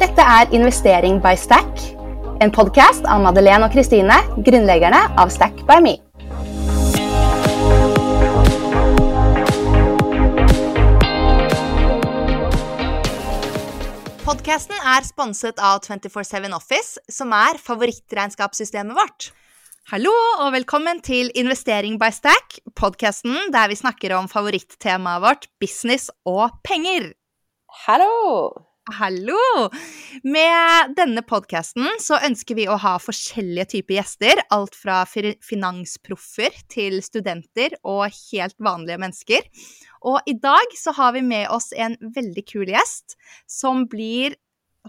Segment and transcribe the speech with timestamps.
[0.00, 1.82] Dette er Investering by Stack,
[2.40, 4.14] en podkast av Madeleine og Kristine,
[4.46, 5.92] grunnleggerne av Stack by Me.
[14.24, 19.28] Podkasten er sponset av 247 Office, som er favorittregnskapssystemet vårt.
[19.92, 26.08] Hallo og velkommen til Investering by Stack, podkasten der vi snakker om favorittemaet vårt business
[26.24, 27.12] og penger.
[27.84, 28.69] Hallo!
[28.90, 29.68] Hallo!
[30.26, 34.42] Med denne podkasten så ønsker vi å ha forskjellige typer gjester.
[34.50, 39.46] Alt fra finansproffer til studenter og helt vanlige mennesker.
[40.10, 43.14] Og i dag så har vi med oss en veldig kul gjest
[43.46, 44.34] som blir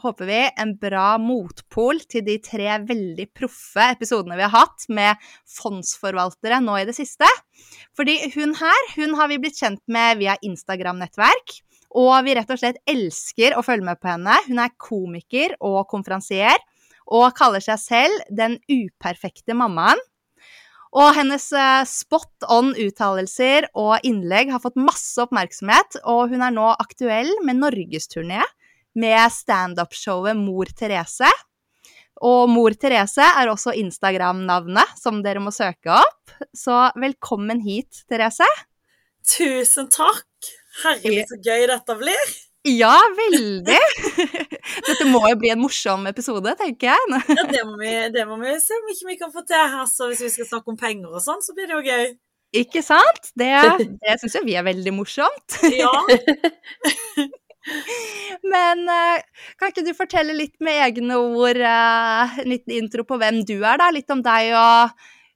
[0.01, 5.19] håper vi, en bra motpol til de tre veldig proffe episodene vi har hatt med
[5.59, 7.27] fondsforvaltere nå i det siste.
[7.99, 11.59] Fordi hun her, hun har vi blitt kjent med via Instagram-nettverk.
[11.97, 14.37] Og vi rett og slett elsker å følge med på henne.
[14.47, 16.61] Hun er komiker og konferansier,
[17.11, 19.99] og kaller seg selv den uperfekte mammaen.
[20.91, 21.45] Og hennes
[21.87, 27.61] spot on uttalelser og innlegg har fått masse oppmerksomhet, og hun er nå aktuell med
[27.61, 28.41] norgesturné
[28.99, 31.29] med standup-showet Mor Therese.
[32.21, 36.35] Og Mor Therese er også Instagram-navnet som dere må søke opp.
[36.51, 38.47] Så velkommen hit, Therese.
[39.27, 40.27] Tusen takk.
[40.79, 42.31] Herregud, så gøy dette blir.
[42.67, 43.79] Ja, veldig.
[44.87, 47.21] Dette må jo bli en morsom episode, tenker jeg.
[47.33, 49.77] ja, det må, vi, det må vi se om ikke vi kan få til.
[49.81, 52.13] Altså, hvis vi skal snakke om penger og sånn, så blir det jo gøy.
[52.61, 53.31] Ikke sant?
[53.39, 53.49] Det,
[54.03, 55.57] det syns jo vi er veldig morsomt.
[55.73, 55.89] Ja.
[58.53, 58.85] Men
[59.57, 63.81] kan ikke du fortelle litt med egne ord, en liten intro på hvem du er,
[63.81, 63.89] da?
[63.93, 64.93] Litt om deg og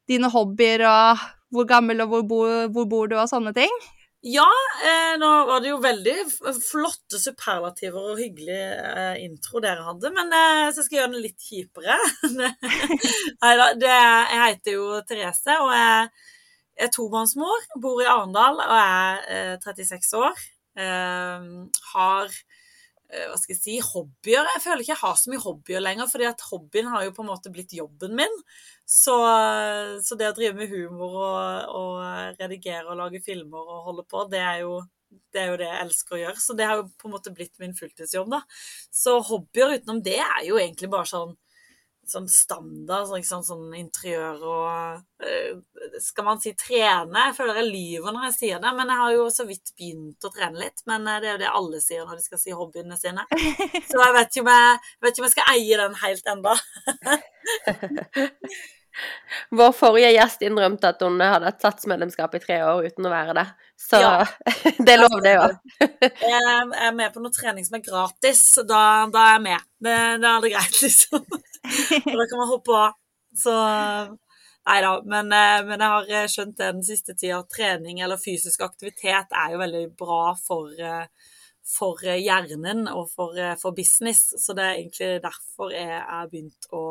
[0.10, 2.42] dine hobbyer og hvor gammel og hvor, bo,
[2.74, 3.74] hvor bor du og sånne ting?
[4.26, 4.50] Ja,
[4.82, 6.14] eh, nå var det jo veldig
[6.66, 11.26] flotte superlativer og hyggelig eh, intro dere hadde, men eh, så skal jeg gjøre den
[11.28, 11.98] litt kjipere.
[13.44, 16.10] Nei da, jeg heter jo Therese, og jeg
[16.88, 20.42] er tobarnsmor, bor i Arendal og er 36 år.
[21.94, 22.34] har
[23.10, 24.48] hva skal jeg si, hobbyer.
[24.56, 27.24] Jeg føler ikke jeg har så mye hobbyer lenger, fordi at hobbyen har jo på
[27.24, 28.42] en måte blitt jobben min.
[28.90, 29.16] Så,
[30.06, 34.26] så det å drive med humor og, og, redigere og lage filmer og holde på,
[34.32, 34.80] det er, jo,
[35.34, 36.44] det er jo det jeg elsker å gjøre.
[36.44, 38.42] Så det har jo på en måte blitt min fulltidsjobb, da.
[38.94, 41.36] Så hobbyer utenom det er jo egentlig bare sånn
[42.12, 45.58] sånn standard, sånn, sånn interiør og øh,
[46.04, 47.28] Skal man si trene?
[47.28, 50.28] Jeg føler jeg lyver når jeg sier det, men jeg har jo så vidt begynt
[50.28, 50.86] å trene litt.
[50.90, 53.26] Men det er jo det alle sier når de skal si hobbyene sine.
[53.90, 56.58] Så jeg vet ikke om jeg, vet ikke om jeg skal eie den helt enda.
[59.50, 63.36] Vår forrige gjest innrømte at hun hadde et satsmedlemskap i tre år uten å være
[63.38, 63.46] det.
[63.80, 64.14] Så ja.
[64.86, 65.58] det er lov, det òg.
[65.82, 66.44] jeg
[66.88, 69.68] er med på noe trening som er gratis, så da, da er jeg med.
[69.86, 71.26] Det, da er det greit, liksom.
[72.12, 73.02] Og da kan man hoppe av.
[73.36, 73.56] Så
[74.66, 78.64] Nei da, men, men, jeg har skjønt det den siste tida at trening eller fysisk
[78.66, 80.72] aktivitet er jo veldig bra for,
[81.70, 84.24] for hjernen og for, for, business.
[84.42, 86.82] Så det er egentlig derfor jeg har begynt å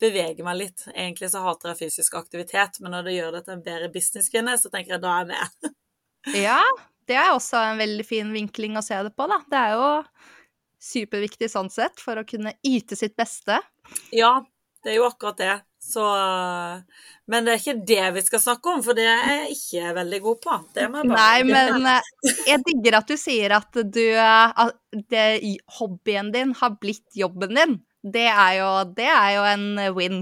[0.00, 0.84] bevege meg litt.
[0.92, 4.56] Egentlig så hater jeg fysisk aktivitet, men når det gjør det til en bedre businesskvinne,
[4.60, 5.76] så tenker jeg da er jeg med.
[6.48, 6.60] ja,
[7.08, 9.40] det er også en veldig fin vinkling å se det på, da.
[9.50, 9.88] Det er jo
[10.86, 13.58] superviktig sånn sett for å kunne yte sitt beste.
[14.14, 14.38] Ja,
[14.84, 15.56] det er jo akkurat det.
[15.86, 16.02] Så
[17.30, 20.20] Men det er ikke det vi skal snakke om, for det er jeg ikke veldig
[20.24, 20.56] god på.
[21.10, 22.12] Nei, men eh,
[22.46, 24.78] jeg digger at du sier at du at
[25.10, 25.26] det,
[25.78, 27.78] Hobbyen din har blitt jobben din
[28.12, 30.18] det er jo, det er jo en win.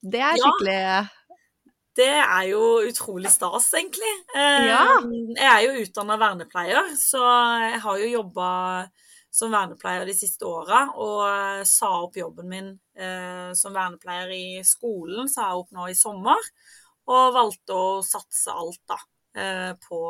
[0.00, 1.00] Det er skikkelig ja,
[1.96, 4.12] Det er jo utrolig stas, egentlig.
[4.34, 4.84] Ja.
[5.36, 7.20] Jeg er jo utdanna vernepleier, så
[7.66, 8.50] jeg har jo jobba
[9.30, 15.30] som vernepleier de siste åra, og sa opp jobben min eh, som vernepleier i skolen,
[15.30, 16.50] sa jeg opp nå i sommer,
[17.10, 18.98] og valgte å satse alt, da,
[19.38, 20.00] eh, på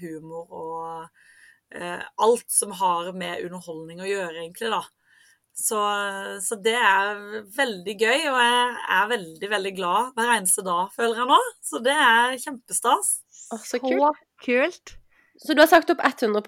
[0.00, 4.84] humor og eh, alt som har med underholdning å gjøre, egentlig, da.
[5.60, 5.80] Så,
[6.40, 7.18] så, det er
[7.52, 11.40] veldig gøy, og jeg er veldig, veldig glad hver eneste dag, føler jeg nå.
[11.66, 13.10] Så det er kjempestas.
[13.50, 14.22] Oh, så kult.
[14.22, 14.94] Så kult.
[15.42, 16.46] Så du har sagt opp 100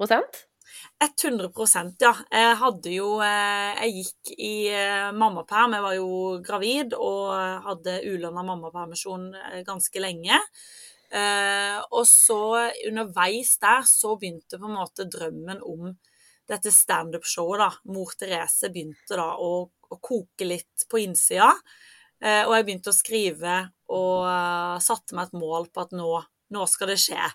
[1.02, 2.12] 100 ja.
[2.30, 5.74] Jeg hadde jo eh, Jeg gikk i eh, mammaperm.
[5.74, 6.10] Jeg var jo
[6.44, 7.32] gravid og
[7.66, 10.38] hadde ulønna mammapermisjon eh, ganske lenge.
[11.92, 12.38] Og så
[12.88, 15.90] underveis der så begynte på en måte drømmen om
[16.48, 21.50] dette standup-showet, da, Mor Therese, begynte da å, å koke litt på innsida.
[22.24, 23.58] Og jeg begynte å skrive
[23.92, 26.14] og satte meg et mål på at nå,
[26.56, 27.28] nå skal det skje.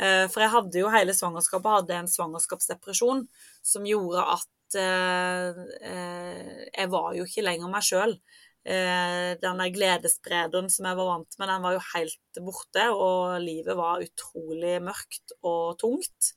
[0.00, 3.26] Eh, for jeg hadde jo hele svangerskapet hadde en svangerskapsdepresjon
[3.66, 5.58] som gjorde at eh,
[5.90, 8.16] eh, jeg var jo ikke lenger meg sjøl.
[8.60, 13.72] Den der gledessprederen som jeg var vant med, den var jo helt borte, og livet
[13.78, 16.34] var utrolig mørkt og tungt.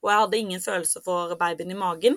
[0.00, 2.16] Og jeg hadde ingen følelse for babyen i magen.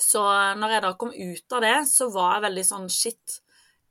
[0.00, 0.24] Så
[0.56, 3.36] når jeg da kom ut av det, så var jeg veldig sånn shit.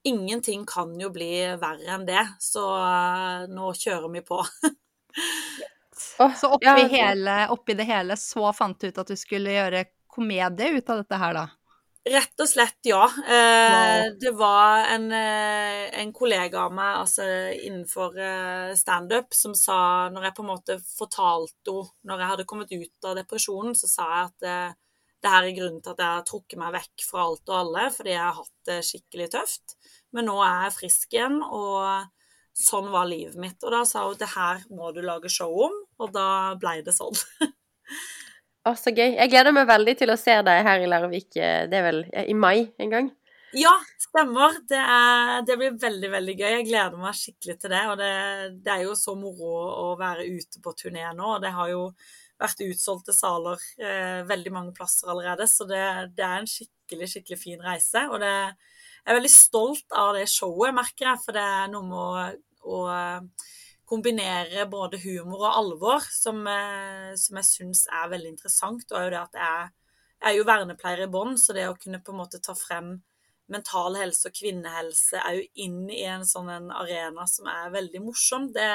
[0.10, 1.30] Ingenting kan jo bli
[1.62, 2.66] verre enn det, så
[3.54, 4.42] nå kjører vi på.
[6.22, 9.56] Åh, Så oppi, ja, hele, oppi det hele så fant du ut at du skulle
[9.56, 11.48] gjøre komedie ut av dette her, da?
[12.02, 13.04] Rett og slett, ja.
[13.06, 20.10] Eh, det var en, eh, en kollega av meg altså innenfor eh, standup som sa,
[20.10, 23.92] når jeg på en måte fortalte henne Når jeg hadde kommet ut av depresjonen, så
[23.92, 24.80] sa jeg at eh,
[25.22, 27.86] det her er grunnen til at jeg har trukket meg vekk fra alt og alle,
[27.94, 29.76] fordi jeg har hatt det skikkelig tøft.
[30.18, 32.10] Men nå er jeg frisk igjen, og
[32.58, 33.58] sånn var livet mitt.
[33.64, 36.96] Og da sa hun det her må du lage show om, og da ble det
[36.96, 37.18] sånn.
[38.62, 39.16] Å, så gøy.
[39.16, 41.32] Jeg gleder meg veldig til å se deg her i Larvik.
[41.34, 43.08] eh, Det er vel eh, i mai en gang?
[43.58, 44.54] Ja, stemmer.
[44.70, 46.50] Det, er, det blir veldig, veldig gøy.
[46.60, 47.82] Jeg gleder meg skikkelig til det.
[47.90, 48.12] Og det,
[48.62, 51.34] det er jo så moro å være ute på turné nå.
[51.36, 51.88] og Det har jo
[52.42, 55.82] vært utsolgte saler eh, veldig mange plasser allerede, så det,
[56.18, 58.06] det, er en skikkelig, skikkelig fin reise.
[58.10, 58.34] Og det,
[59.02, 62.78] jeg er veldig stolt av det showet, merker jeg, for det er noe med å,
[62.78, 62.82] å
[63.92, 68.86] kombinere både humor og alvor som, eh, som jeg syns er veldig interessant.
[68.92, 69.72] Og er jo det at jeg,
[70.22, 72.94] jeg er jo vernepleier i bånn, så det å kunne på en måte ta frem
[73.52, 78.04] mental helse og kvinnehelse er jo inn i en sånn en arena som er veldig
[78.06, 78.48] morsom.
[78.56, 78.70] Det,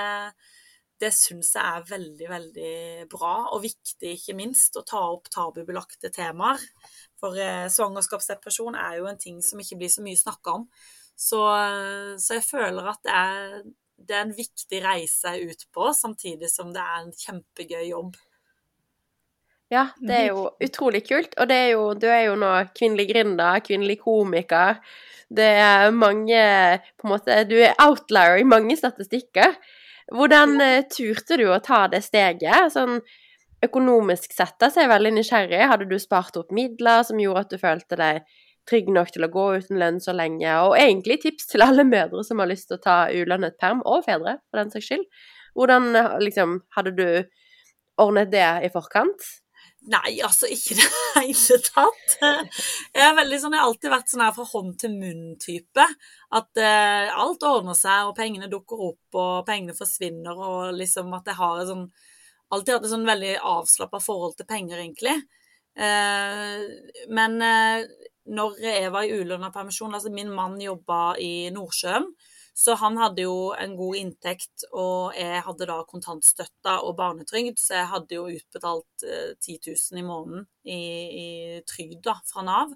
[1.00, 2.76] det syns jeg er veldig, veldig
[3.12, 6.60] bra, og viktig ikke minst, å ta opp tabubelagte temaer.
[7.20, 10.68] For eh, svangerskapsdepresjon er jo en ting som ikke blir så mye snakka om.
[11.16, 11.40] Så,
[12.20, 13.60] så, jeg føler at det er,
[13.96, 18.18] det er en viktig reise ute på, samtidig som det er en kjempegøy jobb.
[19.72, 21.34] Ja, det er jo utrolig kult.
[21.40, 24.78] Og det er jo, du er jo nå kvinnelig gründer, kvinnelig komiker.
[25.26, 26.42] Det er mange
[26.94, 29.56] på en måte, Du er outlier i mange statistikker.
[30.14, 32.70] Hvordan uh, turte du å ta det steget?
[32.70, 33.00] Sånn
[33.64, 35.62] økonomisk sett da, så er jeg veldig nysgjerrig.
[35.70, 38.36] Hadde du spart opp midler som gjorde at du følte deg
[38.66, 40.50] trygg nok til å gå uten lønn så lenge?
[40.66, 44.04] Og egentlig tips til alle mødre som har lyst til å ta ulønnet perm, og
[44.08, 45.08] fedre for den saks skyld.
[45.56, 47.08] Hvordan liksom, hadde du
[48.02, 49.24] ordnet det i forkant?
[49.86, 52.16] Nei, altså ikke i det hele tatt.
[52.18, 55.86] Jeg er sånn, jeg har alltid vært sånn her fra hånd til munn-type.
[56.34, 61.30] At eh, alt ordner seg, og pengene dukker opp, og pengene forsvinner, og liksom at
[61.30, 61.86] jeg har en sånn
[62.54, 65.16] Alltid hatt et sånn veldig avslappa forhold til penger, egentlig.
[65.76, 66.62] Eh,
[67.12, 67.84] men eh,
[68.32, 72.08] når jeg var i ulønna permisjon Altså, min mann jobba i Nordsjøen.
[72.56, 77.82] Så han hadde jo en god inntekt, og jeg hadde da kontantstøtta og barnetrygd, så
[77.82, 81.26] jeg hadde jo utbetalt eh, 10 000 i måneden i, i
[81.68, 82.72] trygd da, fra Nav.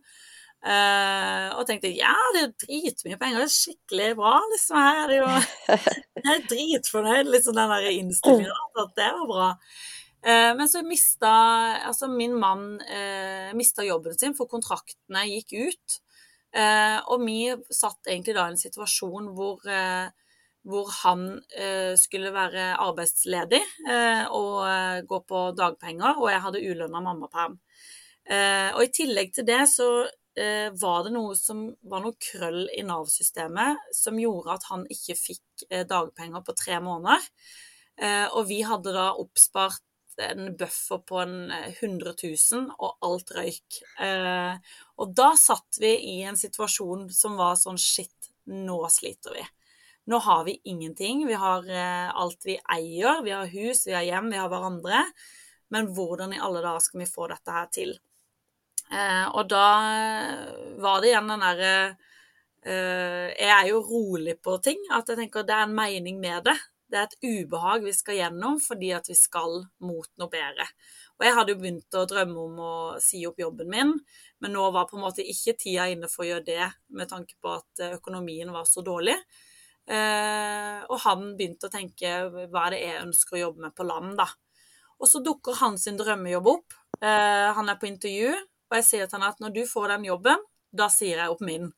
[0.60, 4.76] Eh, og tenkte ja, det er dritmye penger, det er skikkelig bra, liksom.
[4.76, 5.30] Her er det jo
[6.24, 9.48] Jeg er dritfornøyd, liksom den der innstillingen, at det var bra.
[10.20, 11.30] Uh, men så mista
[11.88, 16.00] altså min mann uh, mista jobben sin, for kontraktene gikk ut.
[16.50, 20.10] Eh, og vi satt egentlig da i en situasjon hvor, eh,
[20.66, 21.22] hvor han
[21.54, 23.60] eh, skulle være arbeidsledig
[24.34, 27.60] og gå på dagpenger, og jeg hadde ulønna mammaperm.
[28.30, 30.06] og i tillegg til det så
[30.80, 35.64] var det noe som var noe krøll i Nav-systemet som gjorde at han ikke fikk
[35.90, 37.24] dagpenger på tre måneder.
[38.30, 39.82] og vi hadde da oppspart
[40.20, 42.14] en buffer på en 100
[42.52, 43.80] 000, og alt røyk.
[44.00, 49.44] Eh, og da satt vi i en situasjon som var sånn shit, nå sliter vi.
[50.10, 51.26] Nå har vi ingenting.
[51.28, 53.22] Vi har eh, alt vi eier.
[53.24, 55.04] Vi har hus, vi har hjem, vi har hverandre.
[55.70, 57.94] Men hvordan i alle dager skal vi få dette her til?
[58.90, 59.66] Eh, og da
[60.82, 61.74] var det igjen den derre
[62.60, 64.82] Jeg er jo rolig på ting.
[64.92, 66.58] At jeg tenker det er en mening med det.
[66.90, 70.66] Det er et ubehag vi skal gjennom fordi at vi skal mot noe bedre.
[71.20, 73.94] Og jeg hadde jo begynt å drømme om å si opp jobben min,
[74.40, 77.36] men nå var på en måte ikke tida inne for å gjøre det med tanke
[77.40, 79.16] på at økonomien var så dårlig.
[79.90, 83.86] Eh, og han begynte å tenke hva er det jeg ønsker å jobbe med på
[83.86, 84.26] land, da.
[85.00, 86.76] Og så dukker hans drømmejobb opp.
[87.00, 88.32] Eh, han er på intervju,
[88.70, 91.42] og jeg sier til han at når du får den jobben, da sier jeg opp
[91.44, 91.70] min.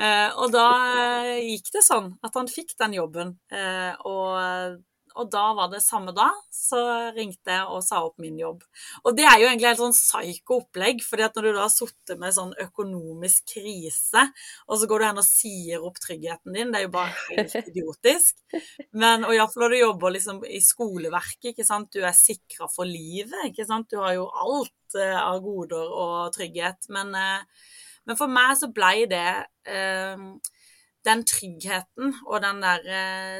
[0.00, 3.34] Uh, og da uh, gikk det sånn at han fikk den jobben.
[3.52, 4.80] Uh, og
[5.18, 6.80] og da var det samme da, så
[7.16, 8.62] ringte jeg og sa opp min jobb.
[9.04, 11.72] Og det er jo egentlig helt sånn psyko opplegg, fordi at når du da har
[11.72, 14.24] sittet med sånn økonomisk krise,
[14.68, 17.56] og så går du hen og sier opp tryggheten din, det er jo bare helt
[17.72, 18.40] idiotisk.
[18.90, 22.88] Men, og iallfall når du jobber liksom i skoleverket, ikke sant, du er sikra for
[22.88, 26.88] livet, ikke sant, du har jo alt eh, av goder og trygghet.
[26.94, 27.68] Men, eh,
[28.08, 29.28] men for meg så blei det
[29.68, 30.26] eh,
[31.06, 33.38] den tryggheten og den der eh,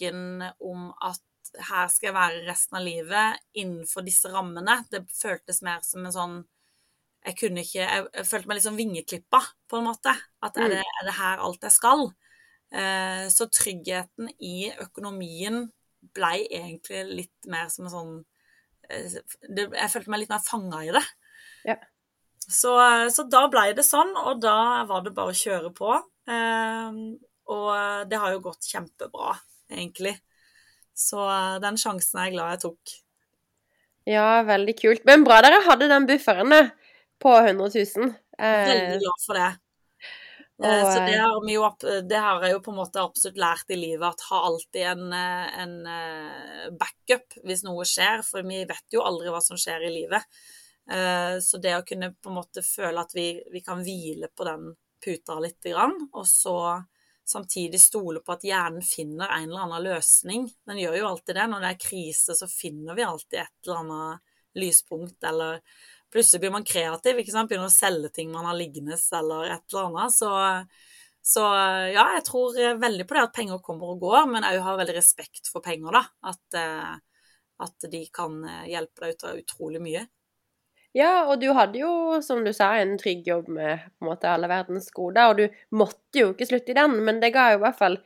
[0.00, 1.20] tanken om at
[1.66, 6.12] her skal jeg være resten av livet innenfor disse rammene, det føltes mer som en
[6.14, 6.40] sånn
[7.26, 10.14] Jeg kunne ikke Jeg, følte meg litt sånn vingeklippa, på en måte.
[10.40, 12.06] At er det, er det her alt jeg skal?
[12.72, 15.66] Eh, så tryggheten i økonomien
[16.16, 18.14] blei egentlig litt mer som en sånn
[18.88, 19.18] eh,
[19.50, 21.04] det, Jeg følte meg litt mer fanga i det.
[21.68, 21.76] Ja.
[22.40, 22.72] Så,
[23.12, 25.92] så da blei det sånn, og da var det bare å kjøre på.
[26.30, 27.04] Eh,
[27.50, 29.34] og det har jo gått kjempebra,
[29.70, 30.16] egentlig.
[30.96, 31.22] Så
[31.62, 32.94] den sjansen er jeg glad jeg tok.
[34.10, 35.04] Ja, veldig kult.
[35.08, 36.54] Men bra dere hadde den bufferen
[37.20, 38.14] på 100 000.
[38.40, 39.50] Veldig glad for det.
[40.60, 41.64] Og, Eh, Så det har, vi jo,
[42.04, 45.12] det har jeg jo på en måte absolutt lært i livet, at ha alltid en,
[45.16, 49.86] eh, en eh, backup hvis noe skjer, for vi vet jo aldri hva som skjer
[49.88, 50.26] i livet.
[50.90, 54.44] Eh, Så det å kunne på en måte føle at vi, vi kan hvile på
[54.44, 56.84] den puta litt, grann, og så
[57.30, 60.48] samtidig stole på at hjernen finner en eller annen løsning.
[60.66, 61.46] Den gjør jo alltid det.
[61.52, 65.60] Når det er krise, så finner vi alltid et eller annet lyspunkt, eller
[66.12, 67.50] plutselig blir man kreativ, ikke sant?
[67.50, 70.16] begynner å selge ting man har liggende, eller et eller annet.
[70.16, 70.30] Så,
[71.34, 71.44] så
[71.94, 74.96] ja, jeg tror veldig på det at penger kommer og går, men òg har veldig
[74.98, 76.04] respekt for penger, da.
[76.32, 76.96] At, eh,
[77.66, 80.06] at de kan eh, hjelpe deg ut av utrolig mye.
[80.96, 84.30] Ja, og du hadde jo, som du sa, en trygg jobb med på en måte
[84.30, 87.60] alle verdens goder, og du måtte jo ikke slutte i den, men det ga jo
[87.60, 87.98] i hvert fall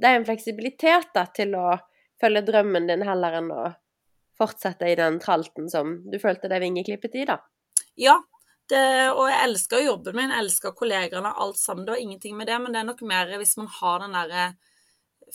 [0.00, 1.74] deg en fleksibilitet da, til å
[2.20, 3.64] følge drømmen din heller enn å
[4.40, 7.40] fortsette i den tralten som du følte deg vingeklippet i, da.
[7.98, 8.16] Ja,
[8.70, 11.84] det, og jeg elsker jobben min, elsker kollegaene, alt sammen.
[11.84, 14.44] Det har ingenting med det, men det er nok mer hvis man har den derre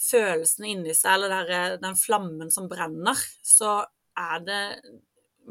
[0.00, 3.82] følelsen inni seg, eller der, den flammen som brenner, så
[4.16, 4.62] er det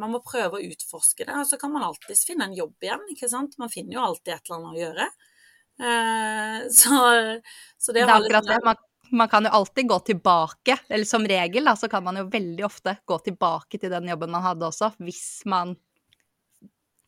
[0.01, 3.05] Man må prøve å utforske det, og så kan man alltids finne en jobb igjen,
[3.13, 3.57] ikke sant.
[3.61, 5.07] Man finner jo alltid et eller annet å gjøre.
[5.85, 6.99] Eh, så,
[7.77, 8.59] så det Det er akkurat det.
[8.65, 8.83] Man,
[9.21, 12.65] man kan jo alltid gå tilbake, eller som regel da, så kan man jo veldig
[12.65, 15.75] ofte gå tilbake til den jobben man hadde også, hvis man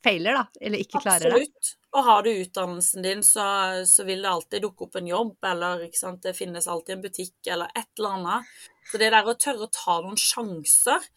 [0.03, 1.33] feiler, da, eller ikke klarer det.
[1.33, 1.73] Absolutt.
[1.97, 3.43] Og har du utdannelsen din, så,
[3.89, 5.87] så vil det alltid dukke opp en jobb, eller
[6.23, 8.51] det finnes alltid en butikk, eller et eller annet.
[8.91, 11.07] Så det der å tørre å ta noen sjanser,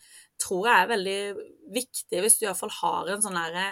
[0.40, 1.20] tror jeg er veldig
[1.74, 3.66] viktig hvis du iallfall har en sånn derre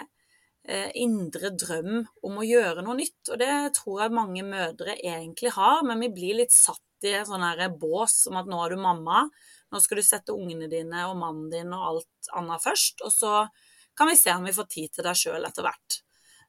[0.67, 3.21] eh, indre drøm om å gjøre noe nytt.
[3.31, 7.27] Og det tror jeg mange mødre egentlig har, men vi blir litt satt i en
[7.27, 9.23] sånn her bås om at nå er du mamma,
[9.71, 13.33] nå skal du sette ungene dine og mannen din og alt annet først, og så
[13.95, 16.03] kan vi se om vi får tid til deg sjøl etter hvert.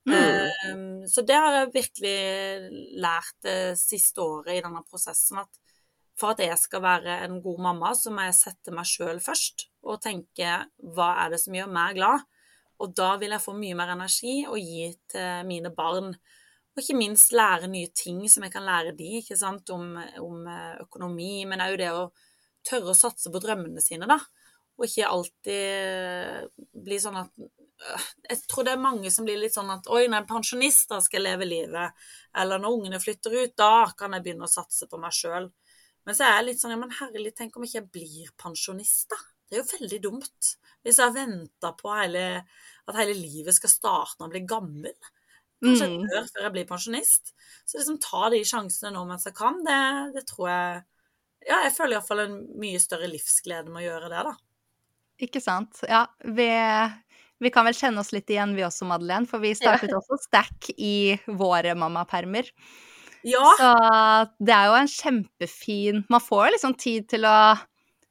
[0.09, 1.03] Mm.
[1.13, 5.70] så det har jeg virkelig lært det siste året i denne prosessen, at
[6.21, 9.69] for at jeg skal være en god mamma, så må jeg sette meg sjøl først
[9.87, 10.59] og tenke
[10.95, 12.27] hva er det som gjør meg glad?
[12.81, 16.13] Og da vil jeg få mye mer energi å gi til mine barn.
[16.71, 20.47] Og ikke minst lære nye ting som jeg kan lære de, ikke sant, om, om
[20.49, 22.07] eh, økonomi, men òg det å
[22.67, 24.21] tørre å satse på drømmene sine, da.
[24.81, 26.47] Og ikke alltid
[26.81, 30.07] bli sånn at øh, Jeg tror det er mange som blir litt sånn at Oi,
[30.07, 32.07] når jeg er pensjonist, da skal jeg leve livet.
[32.41, 35.51] Eller når ungene flytter ut, da kan jeg begynne å satse på meg sjøl.
[36.07, 39.11] Men så er jeg litt sånn Ja, men herlig, tenk om ikke jeg blir pensjonist,
[39.13, 39.19] da.
[39.51, 40.51] Det er jo veldig dumt.
[40.87, 42.25] Hvis jeg har venta på hele,
[42.89, 45.11] at hele livet skal starte når jeg blir gammel.
[45.61, 46.07] Kanskje jeg Mm.
[46.09, 47.33] dør før jeg blir pensjonist.
[47.67, 49.81] Så liksom ta de sjansene nå mens jeg kan, det,
[50.15, 50.85] det tror jeg
[51.49, 54.35] Ja, jeg føler iallfall en mye større livsglede med å gjøre det, da.
[55.25, 55.79] Ikke sant.
[55.89, 56.49] Ja, vi,
[57.41, 60.69] vi kan vel kjenne oss litt igjen vi også, Madeleine, for vi startet også Stack
[60.77, 62.49] i våre mammapermer.
[63.27, 63.71] Ja, Så
[64.41, 67.37] det er jo en kjempefin Man får liksom tid til å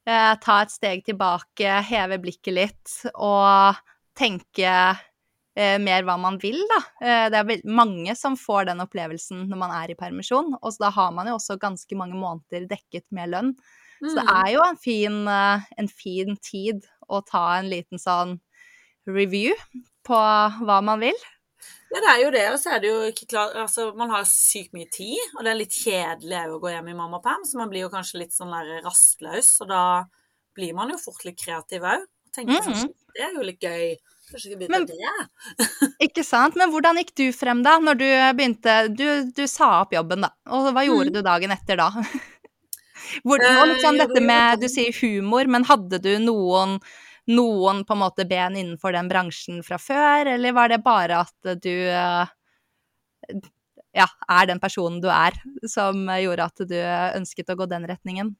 [0.06, 3.80] eh, ta et steg tilbake, heve blikket litt og
[4.20, 4.70] tenke
[5.56, 6.80] eh, mer hva man vil, da.
[7.02, 10.86] Eh, det er mange som får den opplevelsen når man er i permisjon, og så
[10.88, 13.54] da har man jo også ganske mange måneder dekket med lønn.
[14.00, 14.36] Så det Mm.
[14.46, 18.40] er jo en fin, eh, en fin tid å ta en liten sånn
[19.08, 19.54] review
[20.08, 21.18] på hva man vil.
[21.90, 24.28] Ja, det er jo det, og så er det jo ikke klart Altså, man har
[24.30, 27.72] sykt mye tid, og det er litt kjedelig å gå hjem i pam, så man
[27.72, 29.84] blir jo kanskje litt sånn der rastløs, og da
[30.56, 32.06] blir man jo fort litt kreativ òg.
[32.30, 32.94] Og tenker mm -hmm.
[33.16, 33.98] det er jo litt gøy.
[34.30, 35.14] Kanskje jeg begynne det?
[36.06, 36.56] Ikke sant?
[36.56, 40.30] Men hvordan gikk du frem da, når du begynte Du, du sa opp jobben, da.
[40.54, 41.14] Og hva gjorde Mm.
[41.14, 41.90] du dagen etter da?
[43.26, 44.60] Hvor, Eh, sånn dette med.
[44.62, 46.80] Du sier humor, men hadde du noen,
[47.30, 51.54] noen på en måte ben innenfor den bransjen fra før, eller var det bare at
[51.62, 52.36] du eh,
[53.96, 55.38] ja, er den personen du er,
[55.70, 58.36] som gjorde at du ønsket å gå den retningen?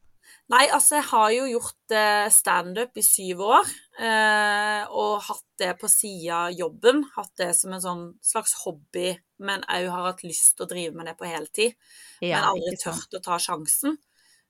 [0.50, 3.70] Nei, altså jeg har jo gjort eh, standup i syv år,
[4.02, 7.04] eh, og hatt det på sida av jobben.
[7.16, 9.14] Hatt det som en sånn slags hobby,
[9.46, 11.78] men òg har hatt lyst til å drive med det på heltid.
[12.22, 13.98] men aldri tørt å ta sjansen.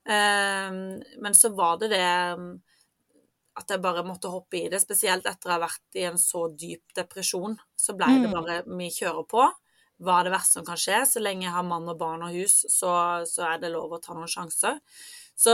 [0.09, 2.05] Men så var det det
[2.39, 2.53] um,
[3.59, 6.47] at jeg bare måtte hoppe i det, spesielt etter å ha vært i en så
[6.55, 7.57] dyp depresjon.
[7.77, 8.33] Så blei det Mm.
[8.33, 9.45] bare vi kjører på.
[9.99, 11.01] Hva er det verste som kan skje?
[11.05, 12.91] Så lenge jeg har mann og barn og hus, så,
[13.27, 14.79] så er det lov å ta noen sjanser.
[15.39, 15.51] Så,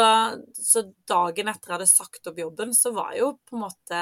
[0.53, 3.99] så dagen etter jeg hadde sagt opp jobben, så var jeg jo på en måte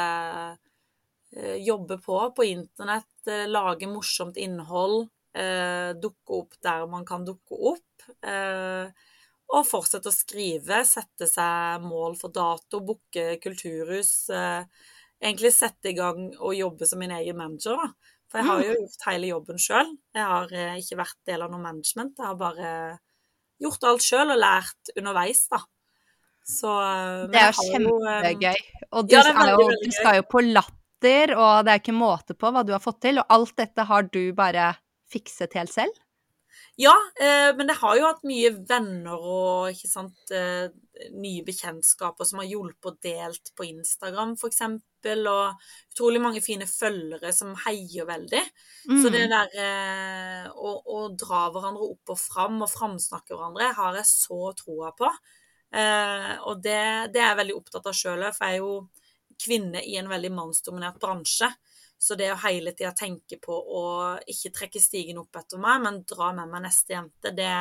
[1.36, 7.26] eh, Jobbe på på internett, eh, lage morsomt innhold, eh, dukke opp der man kan
[7.26, 8.06] dukke opp.
[8.22, 8.92] Eh,
[9.54, 14.14] og fortsette å skrive, sette seg mål for dato, booke kulturhus.
[14.34, 14.66] Eh,
[15.24, 18.14] egentlig sette i gang og jobbe som min egen manager, da.
[18.32, 19.92] For jeg har jo gjort hele jobben sjøl.
[20.18, 22.18] Jeg har eh, ikke vært del av noe management.
[22.18, 22.72] Jeg har bare
[23.62, 25.62] gjort alt sjøl og lært underveis, da.
[26.44, 28.64] Så eh, Det er jo jo, eh, kjempegøy.
[28.90, 31.96] Og du, ja, jo, veldig, veldig du skal jo på latter, og det er ikke
[31.96, 33.22] måte på hva du har fått til.
[33.22, 34.72] Og alt dette har du bare
[35.14, 36.03] fikset helt selv?
[36.82, 40.72] Ja, eh, men jeg har jo hatt mye venner og sant, eh,
[41.14, 44.62] nye bekjentskaper som har hjulpet og delt på Instagram f.eks.
[45.04, 48.42] Og utrolig mange fine følgere som heier veldig.
[48.88, 49.34] Så det Mm.
[49.36, 54.54] der eh, å, å dra hverandre opp og fram og framsnakke hverandre har jeg så
[54.58, 55.12] troa på.
[55.74, 56.80] Eh, og det,
[57.14, 58.90] det er jeg veldig opptatt av sjøl, for jeg er jo
[59.44, 61.52] kvinne i en veldig mannsdominert bransje.
[62.04, 63.84] Så det å hele tida tenke på å
[64.28, 67.54] ikke trekke stigen opp etter meg, men dra med meg neste jente, det,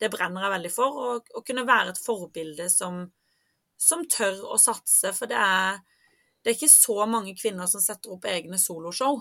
[0.00, 1.00] det brenner jeg veldig for.
[1.08, 3.02] Og, og kunne være et forbilde som,
[3.76, 5.12] som tør å satse.
[5.12, 5.82] For det er,
[6.40, 9.20] det er ikke så mange kvinner som setter opp egne soloshow.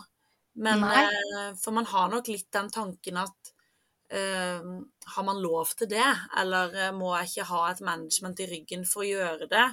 [0.64, 3.54] Men eh, For man har nok litt den tanken at
[4.14, 4.64] eh,
[5.16, 6.08] har man lov til det,
[6.40, 9.68] eller eh, må jeg ikke ha et management i ryggen for å gjøre det?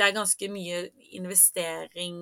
[0.00, 0.78] Det er ganske mye
[1.18, 2.14] investering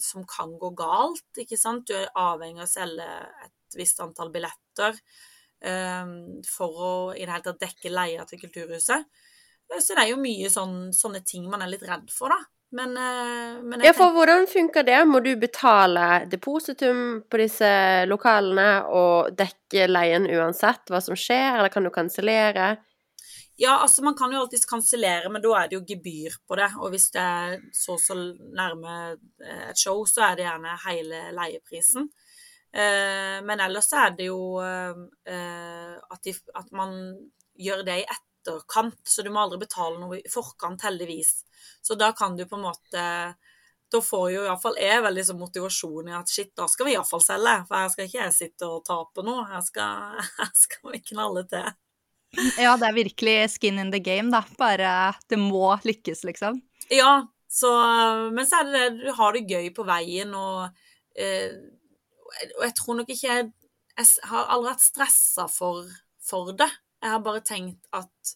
[0.00, 1.84] som kan gå galt, ikke sant?
[1.90, 3.08] Du er avhengig av å selge
[3.44, 4.96] et visst antall billetter
[5.60, 6.14] um,
[6.48, 9.04] for å i det hele tatt dekke leia til Kulturhuset.
[9.68, 12.40] Eh, Så det er jo mye sånn, sånne ting man er litt redd for, da.
[12.74, 15.04] Men, eh, men Ja, for hvordan funker det?
[15.06, 17.68] Må du betale depositum på disse
[18.10, 22.78] lokalene og dekke leien uansett hva som skjer, eller kan du kansellere?
[23.56, 26.72] Ja, altså man kan jo alltids kansellere, men da er det jo gebyr på det.
[26.82, 31.20] Og hvis det er så så nærme eh, et show, så er det gjerne hele
[31.36, 32.08] leieprisen.
[32.74, 36.96] Eh, men ellers er det jo eh, at, man
[37.54, 41.44] gjør det i etterkant, så du må aldri betale noe i forkant, heldigvis.
[41.78, 43.04] Så da kan du på en måte
[43.94, 47.22] da får jo iallfall jeg veldig sånn motivasjon i at shit, da skal vi iallfall
[47.22, 47.54] selge.
[47.68, 49.46] For her skal ikke jeg sitte og tape noe.
[49.46, 51.70] Her skal, her skal vi knalle til.
[52.60, 54.42] Ja, det er virkelig skin in the game, da.
[54.60, 56.60] Bare det må lykkes, liksom.
[56.92, 57.70] Ja, så,
[58.34, 60.80] men så er det det, du har det gøy på veien, og,
[61.18, 61.52] eh,
[62.56, 63.52] og jeg tror nok ikke jeg,
[63.94, 65.92] jeg har aldri vært stressa for,
[66.24, 66.70] for det.
[67.04, 68.34] Jeg har bare tenkt at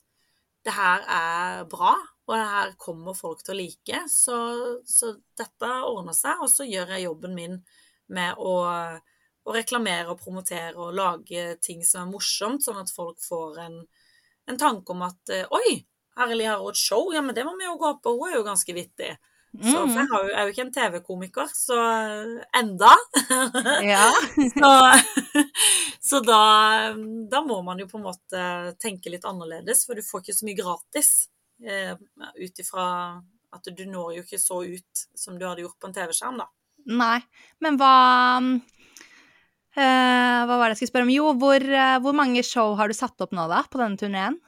[0.67, 1.95] det her er bra,
[2.29, 4.03] og det her kommer folk til å like.
[4.13, 4.39] Så,
[4.87, 7.61] så dette ordner seg, og så gjør jeg jobben min
[8.15, 8.55] med å,
[9.49, 13.79] å reklamere og promotere og lage ting som er morsomt, sånn at folk får en,
[14.49, 15.79] en tanke om at eh, oi,
[16.19, 18.47] Herlig har et show, ja, men det må vi jo gå på, hun er jo
[18.49, 19.13] ganske vittig.
[19.55, 20.09] Så, for jeg, Mm.
[20.11, 21.77] har jo, jeg er jo ikke en TV-komiker, så
[22.59, 22.91] enda.
[23.87, 24.09] Ja.
[24.51, 24.73] så
[26.09, 26.41] så da,
[27.31, 28.43] da må man jo på en måte
[28.83, 31.13] tenke litt annerledes, for du får ikke så mye gratis.
[31.63, 31.95] Eh,
[32.39, 32.89] ut ifra
[33.55, 36.49] at du når jo ikke så ut som du hadde gjort på en TV-skjerm, da.
[36.99, 37.19] Nei.
[37.65, 37.95] Men hva
[38.43, 38.51] eh,
[39.77, 41.15] Hva var det jeg skulle spørre om?
[41.15, 44.39] Jo, hvor, eh, hvor mange show har du satt opp nå, da, på denne turneen?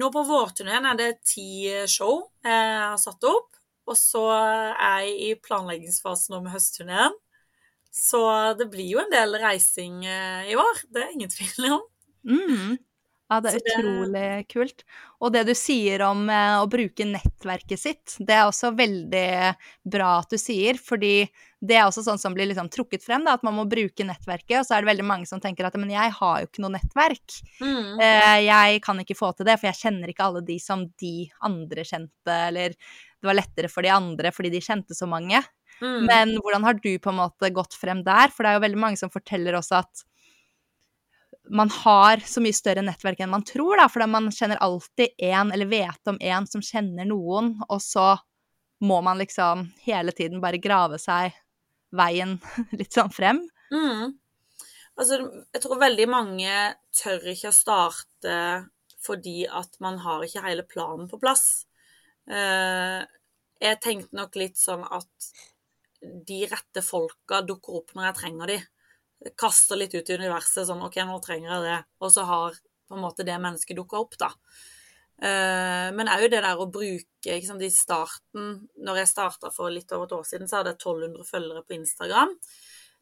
[0.00, 3.58] Nå på vårturneen er det ti show jeg har satt opp.
[3.90, 7.16] Og så er jeg i planleggingsfasen nå med høstturneen.
[7.90, 8.20] Så
[8.58, 10.84] det blir jo en del reising eh, i år.
[10.94, 11.82] Det er ingen tvil om.
[12.22, 12.78] Mm.
[13.30, 14.82] Ja, det er det- utrolig kult.
[15.20, 19.54] Og det du sier om eh, å bruke nettverket sitt, det er også veldig
[19.86, 23.34] bra at du sier, fordi det er også sånn som blir liksom trukket frem, da,
[23.36, 25.92] at man må bruke nettverket, og så er det veldig mange som tenker at men
[25.92, 27.38] jeg har jo ikke noe nettverk.
[27.60, 28.00] Mm.
[28.00, 31.14] Eh, jeg kan ikke få til det, for jeg kjenner ikke alle de som de
[31.46, 35.38] andre kjente, eller det var lettere for de andre fordi de kjente så mange.
[35.80, 36.06] Mm.
[36.08, 38.32] Men hvordan har du på en måte gått frem der?
[38.32, 40.04] For det er jo veldig mange som forteller også at
[41.50, 45.52] man har så mye større nettverk enn man tror, da, for man kjenner alltid én,
[45.52, 48.14] eller vet om en som kjenner noen, og så
[48.80, 51.34] må man liksom hele tiden bare grave seg
[51.96, 52.38] veien
[52.78, 53.42] litt sånn frem.
[53.74, 54.16] Mm.
[55.00, 55.20] Altså,
[55.54, 56.54] jeg tror veldig mange
[56.96, 58.36] tør ikke å starte
[59.00, 61.64] fordi at man har ikke hele planen på plass.
[62.28, 63.00] Eh,
[63.60, 65.30] jeg tenkte nok litt sånn at
[66.00, 68.58] de rette folka dukker opp når jeg trenger de.
[69.38, 71.78] Kaster litt ut i universet sånn OK, nå trenger jeg det.
[72.00, 72.58] Og så har
[72.90, 74.30] på en måte det mennesket dukka opp, da.
[75.20, 79.72] Eh, men òg det der å bruke ikke sant, I starten, når jeg starta for
[79.72, 82.32] litt over et år siden, så hadde jeg 1200 følgere på Instagram.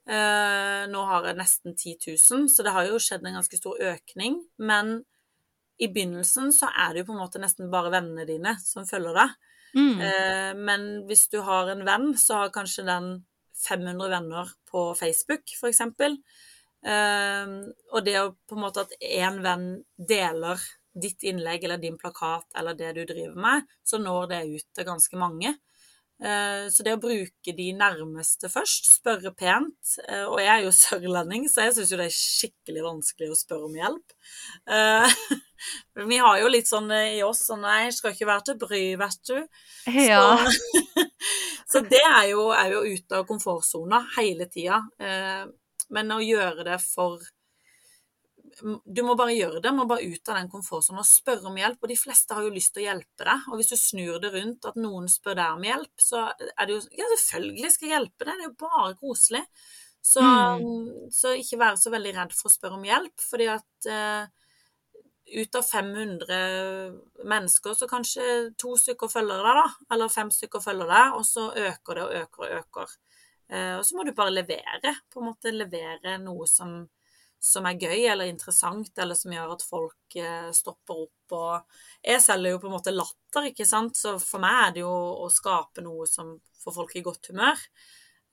[0.09, 3.78] Eh, nå har jeg nesten 10 000, så det har jo skjedd en ganske stor
[3.92, 4.40] økning.
[4.59, 4.96] Men
[5.78, 9.14] i begynnelsen så er det jo på en måte nesten bare vennene dine som følger
[9.14, 9.37] deg.
[9.76, 10.00] Mm.
[10.00, 13.12] Eh, men hvis du har en venn, så har kanskje den
[13.66, 15.81] 500 venner på Facebook, f.eks.
[16.88, 17.55] Eh,
[17.92, 20.62] og det å på en måte at én venn deler
[20.99, 24.88] ditt innlegg eller din plakat eller det du driver med, så når det ut til
[24.88, 25.55] ganske mange.
[26.18, 30.72] Eh, så det å bruke de nærmeste først, spørre pent eh, Og jeg er jo
[30.81, 34.16] sørlending, så jeg syns jo det er skikkelig vanskelig å spørre om hjelp.
[34.66, 35.14] Eh,
[36.11, 39.31] vi har jo litt sånn i oss sånn Nei, skal ikke være til bry, vet
[39.31, 39.38] du.
[39.94, 40.24] Ja.
[40.42, 41.07] Så,
[41.74, 44.83] så det er jo, er jo ute av komfortsona hele tida.
[45.94, 47.22] Men å gjøre det for
[48.61, 49.62] du må bare gjøre det.
[49.71, 51.79] Du må bare ut av den komfortsonen og spørre om hjelp.
[51.83, 53.44] Og de fleste har jo lyst til å hjelpe deg.
[53.51, 56.75] Og hvis du snur det rundt at noen spør deg om hjelp, så er det
[56.75, 58.35] jo Ja, selvfølgelig skal jeg hjelpe deg.
[58.35, 59.44] Det er jo bare koselig.
[60.03, 61.11] Så, Mm.
[61.12, 64.27] så ikke være så veldig redd for å spørre om hjelp, fordi at eh,
[65.42, 66.94] ut av 500
[67.29, 69.66] mennesker, så kanskje to stykker følger deg, da.
[69.94, 72.94] Eller fem stykker følger deg, og så øker det og øker og øker.
[73.51, 74.94] Eh, og så må du bare levere.
[75.12, 76.88] På en måte levere noe som
[77.38, 81.37] som er gøy eller interessant, eller som gjør at folk eh, stopper opp.
[81.38, 84.85] Og jeg selger jo på en måte latter, ikke sant, så for meg er det
[84.85, 87.62] jo å skape noe som får folk i godt humør.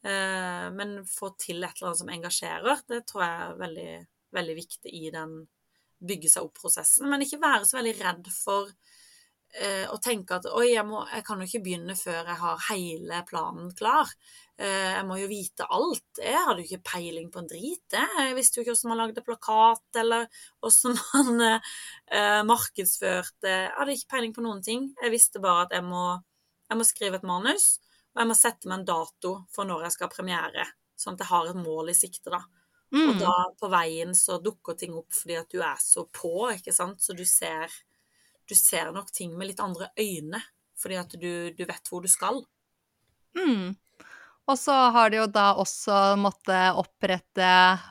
[0.05, 3.91] Eh, men få til et eller annet som engasjerer, det tror jeg er veldig,
[4.39, 5.39] veldig viktig i den
[6.05, 7.09] bygge seg opp-prosessen.
[7.09, 8.73] Men ikke være så veldig redd for
[9.61, 12.65] eh, og tenke at oi, jeg, må, jeg kan jo ikke begynne før jeg har
[12.69, 14.11] hele planen klar.
[14.55, 16.21] Eh, jeg må jo vite alt.
[16.21, 17.83] Jeg hadde jo ikke peiling på en drit.
[17.91, 20.29] Jeg, jeg visste jo ikke hvordan man lagde plakat, eller
[20.63, 23.51] hvordan man eh, markedsførte.
[23.51, 24.89] Jeg hadde ikke peiling på noen ting.
[25.01, 26.05] Jeg visste bare at jeg må,
[26.69, 27.75] jeg må skrive et manus,
[28.15, 30.69] og jeg må sette meg en dato for når jeg skal ha premiere.
[30.95, 32.45] Sånn at jeg har et mål i sikte, da.
[32.95, 33.09] Mm.
[33.09, 36.73] Og da på veien så dukker ting opp fordi at du er så på, ikke
[36.75, 37.03] sant.
[37.03, 37.71] Så du ser,
[38.49, 40.41] du ser nok ting med litt andre øyne
[40.75, 42.41] fordi at du, du vet hvor du skal.
[43.37, 43.75] Mm.
[44.45, 47.47] Og så har du jo da også måttet opprette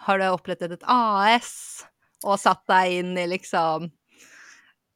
[0.06, 1.84] Har du opprettet et AS
[2.24, 3.90] og satt deg inn i liksom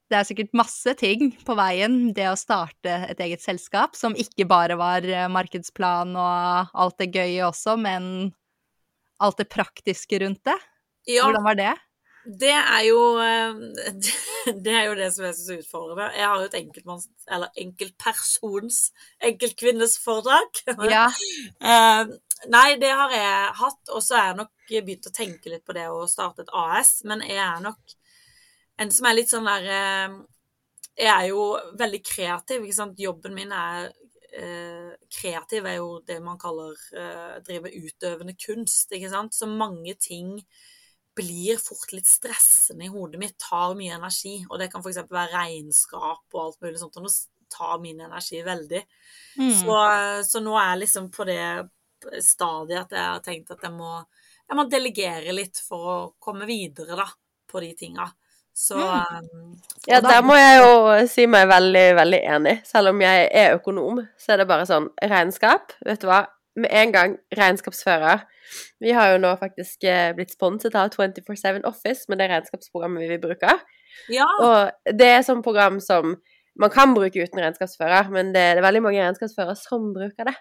[0.09, 4.47] Det er sikkert masse ting på veien, det å starte et eget selskap, som ikke
[4.49, 8.31] bare var eh, markedsplan og alt det gøye også, men
[9.21, 10.57] alt det praktiske rundt det.
[11.13, 11.75] Ja, Hvordan var det?
[12.29, 13.61] Det er jo eh,
[14.65, 16.09] Det er jo det som er utfordrende.
[16.17, 17.09] Jeg har jo et enkeltmanns...
[17.29, 18.81] Eller enkeltpersons
[19.31, 20.63] enkeltkvinnesforedrag.
[20.93, 21.07] Ja.
[21.09, 22.13] Eh,
[22.53, 25.77] nei, det har jeg hatt, og så er jeg nok begynt å tenke litt på
[25.77, 27.97] det å starte et AS, men jeg er nok
[28.79, 30.19] en som er litt sånn der eh,
[30.99, 31.49] Jeg er jo
[31.81, 33.01] veldig kreativ, ikke sant.
[33.01, 33.91] Jobben min er
[34.29, 36.77] Kreativ er jo det man kaller
[37.47, 39.35] drive utøvende kunst, ikke sant.
[39.35, 40.37] Så mange ting
[41.19, 44.37] blir fort litt stressende i hodet mitt, tar mye energi.
[44.49, 45.03] Og det kan f.eks.
[45.11, 47.13] være regnskap og alt mulig sånt, og nå
[47.53, 48.85] tar min energi veldig.
[49.41, 49.53] Mm.
[49.61, 49.77] Så,
[50.29, 51.43] så nå er jeg liksom på det
[52.23, 53.97] stadiet at jeg har tenkt at jeg må,
[54.47, 57.09] jeg må delegere litt for å komme videre, da,
[57.49, 58.09] på de tinga.
[58.59, 59.53] Så, mm.
[59.87, 60.71] Ja, der må jeg jo
[61.11, 62.57] si meg veldig, veldig enig.
[62.67, 65.77] Selv om jeg er økonom, så er det bare sånn regnskap.
[65.87, 66.25] Vet du hva?
[66.59, 68.25] Med en gang regnskapsfører.
[68.83, 73.21] Vi har jo nå faktisk eh, blitt sponset av 24-7 Office med det regnskapsprogrammet vi
[73.23, 73.61] bruker.
[74.13, 76.17] Ja, Og det er sånn program som
[76.59, 80.35] man kan bruke uten regnskapsfører, men det, det er veldig mange regnskapsførere som bruker det.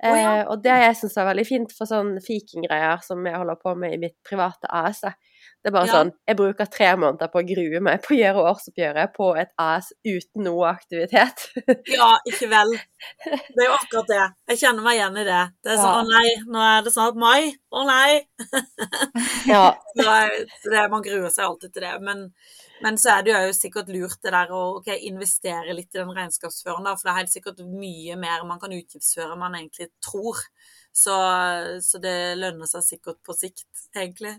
[0.00, 0.28] Oh, ja.
[0.38, 3.74] eh, og det jeg syns er veldig fint for sånn fiking-greier som jeg holder på
[3.76, 5.02] med i mitt private AS.
[5.04, 5.12] da.
[5.60, 5.92] Det er bare Ja.
[5.92, 9.50] sånn Jeg bruker tre måneder på å grue meg på å gjøre årsoppgjøret på et
[9.58, 11.42] AS uten noe aktivitet.
[11.96, 12.72] ja, ikke vel.
[13.20, 14.22] Det er jo akkurat det.
[14.48, 15.42] Jeg kjenner meg igjen i det.
[15.60, 17.52] Det er sånn å nei, nå er det snart mai.
[17.76, 18.24] Å nei.
[19.52, 19.76] ja.
[20.00, 21.94] Det, man gruer seg alltid til det.
[22.08, 22.26] Men,
[22.80, 26.12] men så er det jo sikkert lurt det der å okay, investere litt i den
[26.16, 29.90] regnskapsføreren, da, for det er helt sikkert mye mer man kan utgiftsføre enn man egentlig
[30.04, 30.40] tror.
[30.92, 31.16] Så,
[31.84, 34.38] så det lønner seg sikkert på sikt, egentlig.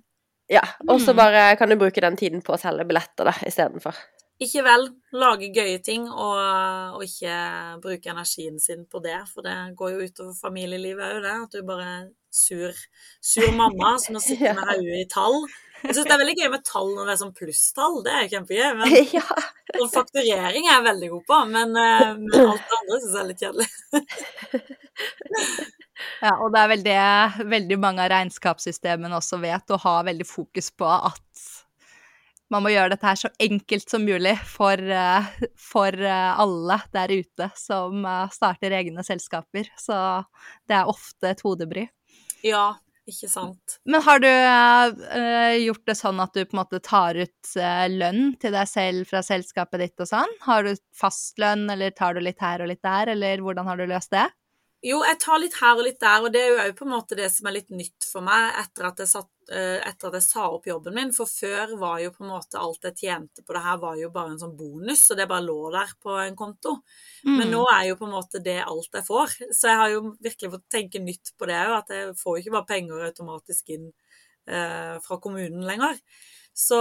[0.51, 1.17] Ja, og så Mm.
[1.21, 3.95] bare kan du bruke den tiden på å selge billetter da, istedenfor.
[4.41, 7.35] Ikke vel lage gøye ting og, og ikke
[7.83, 11.35] bruke energien sin på det, for det går jo utover familielivet òg, det.
[11.45, 11.91] At du bare
[12.31, 12.71] sur,
[13.19, 15.43] sur mamma som har sittet med hodet i tall.
[15.81, 18.27] Jeg syns det er veldig gøy med tall når det er sånn plusstall, det er
[18.31, 18.69] kjempegøy.
[18.77, 19.29] Men ja.
[19.79, 23.21] og fakturering er jeg veldig god på, men, eh, men alt det andre syns jeg
[23.21, 23.69] er litt kjedelig.
[26.17, 30.25] Ja, og det er vel det veldig mange av regnskapssystemene også vet, å ha veldig
[30.25, 31.43] fokus på at
[32.49, 35.21] man må gjøre dette her så enkelt som mulig for, eh,
[35.61, 38.01] for eh, alle der ute som
[38.33, 39.69] starter egne selskaper.
[39.77, 39.93] Så
[40.65, 41.85] det er ofte et hodebry.
[42.45, 42.65] Ja,
[43.09, 43.77] ikke sant.
[43.85, 47.87] Men har du uh, gjort det sånn at du på en måte tar ut uh,
[47.91, 50.37] lønn til deg selv fra selskapet ditt og sånn?
[50.45, 53.87] Har du fastlønn, eller tar du litt her og litt der, eller hvordan har du
[53.89, 54.27] løst det?
[54.81, 56.93] Jo, jeg tar litt her og litt der, og det er jo òg på en
[56.95, 60.25] måte det som er litt nytt for meg etter at, satt, eh, etter at jeg
[60.25, 61.11] sa opp jobben min.
[61.13, 64.09] For før var jo på en måte alt jeg tjente på det her, var jo
[64.15, 66.79] bare en sånn bonus, og det bare lå der på en konto.
[67.27, 67.51] Men Mm.
[67.53, 69.37] nå er jo på en måte det alt jeg får.
[69.53, 72.41] Så jeg har jo virkelig fått tenke nytt på det òg, at jeg får jo
[72.41, 73.91] ikke bare penger automatisk inn
[74.47, 75.99] eh, fra kommunen lenger.
[76.57, 76.75] Så,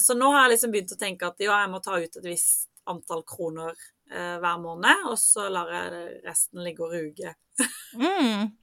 [0.00, 2.24] så nå har jeg liksom begynt å tenke at ja, jeg må ta ut et
[2.24, 3.74] visst antall kroner
[4.10, 7.34] eh, hver måned, og så lar jeg resten ligge og ruge.
[7.98, 8.52] Mm.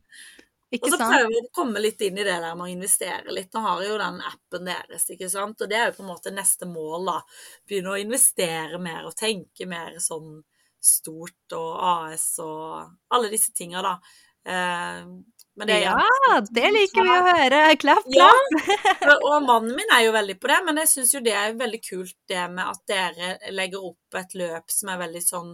[0.81, 3.51] Og så prøver vi å komme litt inn i det der med å investere litt.
[3.53, 5.61] Nå har jeg jo den appen deres, ikke sant.
[5.61, 7.19] Og det er jo på en måte neste mål, da.
[7.69, 10.39] Begynne å investere mer og tenke mer sånn
[10.83, 13.93] stort og AS og alle disse tinga, da.
[14.45, 15.05] Eh,
[15.55, 15.99] men det Ja,
[16.49, 17.61] det liker vi å høre.
[17.77, 18.29] Klapp, Ja,
[19.03, 19.21] klapp.
[19.29, 21.81] og mannen min er jo veldig på det, men jeg syns jo det er veldig
[21.85, 25.53] kult det med at dere legger opp et løp som er veldig sånn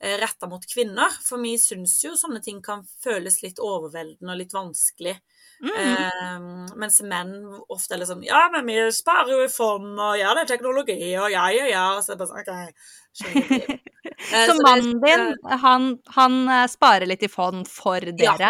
[0.00, 1.12] retta mot kvinner.
[1.24, 5.16] For vi syns jo sånne ting kan føles litt overveldende og litt vanskelig.
[5.64, 5.70] Mm.
[5.72, 7.30] Eh, mens menn
[7.72, 10.50] ofte er litt sånn Ja, men vi sparer jo i fond, og ja, det er
[10.50, 11.86] teknologi, og ja, ja, ja.
[12.04, 13.80] Så jeg bare sånn okay.
[14.16, 18.48] Eh, Så det- mannen din, han, han eh, sparer litt i fond for dere?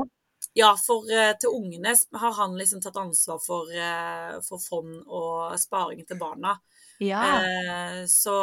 [0.57, 5.57] Ja, for eh, til ungene har han liksom tatt ansvar for, eh, for fond og
[5.61, 6.55] sparing til barna.
[7.03, 7.23] Ja.
[7.41, 8.37] Eh, så,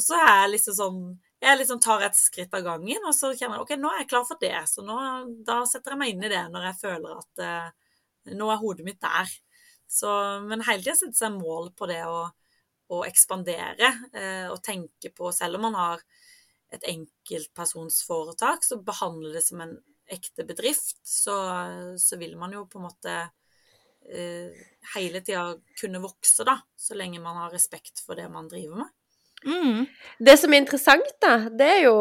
[0.00, 1.00] så er jeg liksom sånn
[1.38, 4.08] Jeg liksom tar et skritt av gangen, og så kjenner jeg ok, nå er jeg
[4.10, 4.56] klar for det.
[4.66, 4.96] Så nå,
[5.46, 7.68] da setter jeg meg inn i det når jeg føler at eh,
[8.34, 9.30] nå er hodet mitt der.
[9.88, 10.10] Så,
[10.44, 12.26] men hele tida setter seg mål på det å,
[12.92, 16.02] å ekspandere eh, og tenke på Selv om man har
[16.74, 21.36] et enkeltpersonsforetak, så behandle det som en ekte bedrift, så,
[22.00, 23.14] så vil man jo på en måte
[24.08, 24.58] eh,
[24.94, 26.58] hele tida kunne vokse, da.
[26.76, 28.97] Så lenge man har respekt for det man driver med.
[29.46, 29.86] Mm.
[30.18, 31.96] Det som er interessant, da, det er jo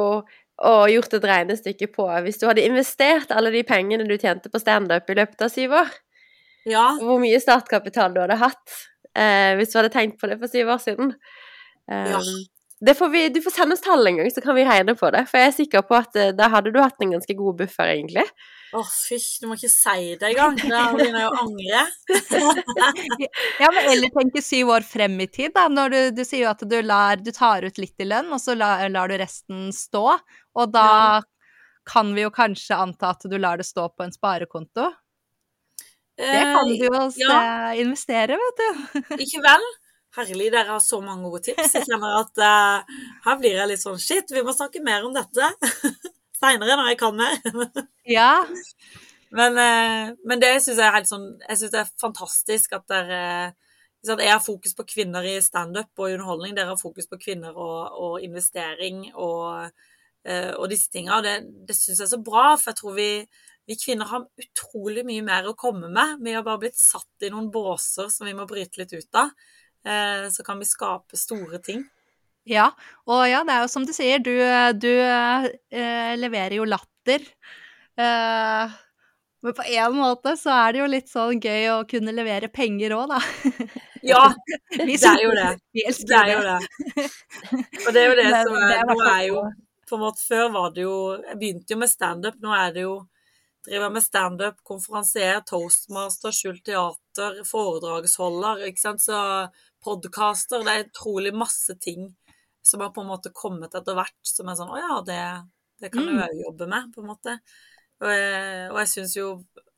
[0.57, 4.61] å gjort et regnestykke på Hvis du hadde investert alle de pengene du tjente på
[4.61, 5.91] standup i løpet av syv år,
[6.67, 8.79] Ja, hvor mye startkapital du hadde hatt
[9.13, 11.13] eh, hvis du hadde tenkt på det for syv år siden.
[11.87, 12.21] Um, Ja.
[12.85, 15.09] Det får vi, du får sende oss tall en gang, så kan vi regne på
[15.13, 15.23] det.
[15.29, 17.89] For jeg er sikker på at eh, da hadde du hatt en ganske god buffer,
[17.95, 18.25] egentlig.
[18.75, 20.59] Å, fysj, du må ikke si det engang.
[20.59, 21.85] Da begynner jeg å angre.
[23.63, 25.65] Ja, men eller tenke syv år frem i tid, da.
[25.71, 28.43] Når du, du sier jo at du, lar, du tar ut litt i lønn, og
[28.43, 30.05] så lar, lar du resten stå.
[30.59, 31.23] Og da
[31.87, 34.91] kan vi jo kanskje anta at du lar det stå på en sparekonto.
[36.17, 37.73] Det kan du jo Eh, ja.
[37.77, 38.69] investere, vet du.
[39.23, 39.67] Ikke vel?
[40.15, 41.75] Herlig, dere har så mange gode tips.
[41.75, 45.13] Jeg kjenner at uh, her blir jeg litt sånn Shit, vi må snakke mer om
[45.15, 45.51] dette
[46.39, 47.37] seinere når jeg kan mer.
[48.07, 48.45] Ja.
[49.35, 52.85] Men, uh, men det syns jeg er helt sånn Jeg syns det er fantastisk at
[52.87, 53.23] dere
[53.99, 56.55] ikke Jeg har fokus på kvinner i standup og underholdning.
[56.55, 61.17] Dere har fokus på kvinner og, og investering og, uh, og disse tinga.
[61.17, 61.35] Og det,
[61.67, 63.09] det syns jeg er så bra, for jeg tror vi,
[63.67, 66.21] vi kvinner har utrolig mye mer å komme med.
[66.23, 69.33] Vi har bare blitt satt i noen båser som vi må bryte litt ut av.
[69.85, 71.85] Eh, Så kan vi skape store ting.
[72.47, 72.69] Ja,
[73.05, 74.31] og ja, det er jo som du sier, du,
[74.79, 77.25] du eh, leverer jo latter.
[77.99, 78.75] Eh,
[79.43, 82.95] men på en måte så er det jo litt sånn gøy å kunne levere penger
[82.97, 83.21] òg, da.
[84.07, 84.21] Ja,
[84.77, 85.47] det er jo det.
[85.73, 87.07] Det er jo det.
[87.83, 89.41] Og det er jo det som er er Nå er jo
[89.89, 92.37] på en måte Før var det jo Jeg begynte jo med standup.
[92.43, 92.93] Nå er det jo
[93.67, 99.03] Driver med standup, konferansier, toastmaster, skjult teater, foredragsholder, ikke sant.
[99.03, 99.17] Så
[99.83, 100.63] podkaster.
[100.63, 102.07] Det er utrolig masse ting
[102.67, 105.19] som har på en måte kommet etter hvert, som er sånn Å ja, det,
[105.83, 106.23] det kan du Mm.
[106.25, 107.37] òg jobbe med, på en måte.
[108.03, 109.27] Og jeg, jeg syns jo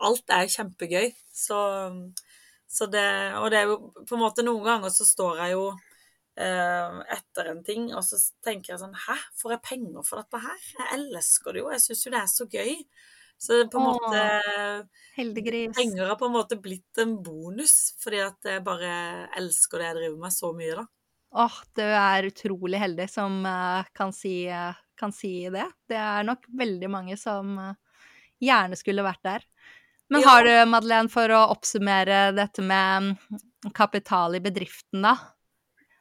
[0.06, 1.12] alt er kjempegøy.
[1.34, 1.58] Så,
[2.69, 3.06] så det
[3.41, 5.63] Og det er jo på en måte Noen ganger så står jeg jo
[6.39, 10.41] eh, etter en ting, og så tenker jeg sånn Hæ, får jeg penger for dette
[10.45, 10.60] her?
[10.80, 11.71] Jeg elsker det jo.
[11.73, 12.75] Jeg syns jo det er så gøy.
[13.39, 13.93] Så på en Åh.
[13.95, 14.84] måte
[15.15, 15.78] Heldiggris.
[15.78, 18.91] Penger har på en måte blitt en bonus, fordi at jeg bare
[19.39, 20.86] elsker det jeg driver med så mye, da.
[21.39, 25.67] Åh, du er utrolig heldig som eh, kan, si, eh, kan si det.
[25.88, 28.04] Det er nok veldig mange som eh,
[28.43, 29.45] gjerne skulle vært der.
[30.10, 30.34] Men Ja.
[30.34, 35.15] har du, Madeleine, for å oppsummere dette med mm, kapital i bedriften, da?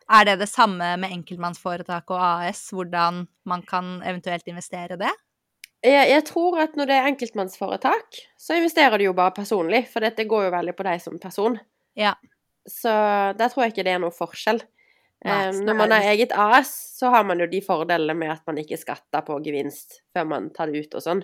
[0.08, 5.12] Er det det samme med enkeltmannsforetak og AS, hvordan man kan eventuelt investere det?
[5.84, 10.02] Jeg, jeg tror at når det er enkeltmannsforetak, så investerer du jo bare personlig, for
[10.02, 11.58] dette går jo veldig på deg som person.
[11.98, 12.14] Ja.
[12.68, 12.90] Så
[13.38, 14.60] der tror jeg ikke det er noen forskjell.
[15.26, 18.42] Nei, Eh, når man har eget AS, så har man jo de fordelene med at
[18.46, 21.22] man ikke skatter på gevinst før man tar det ut og sånn.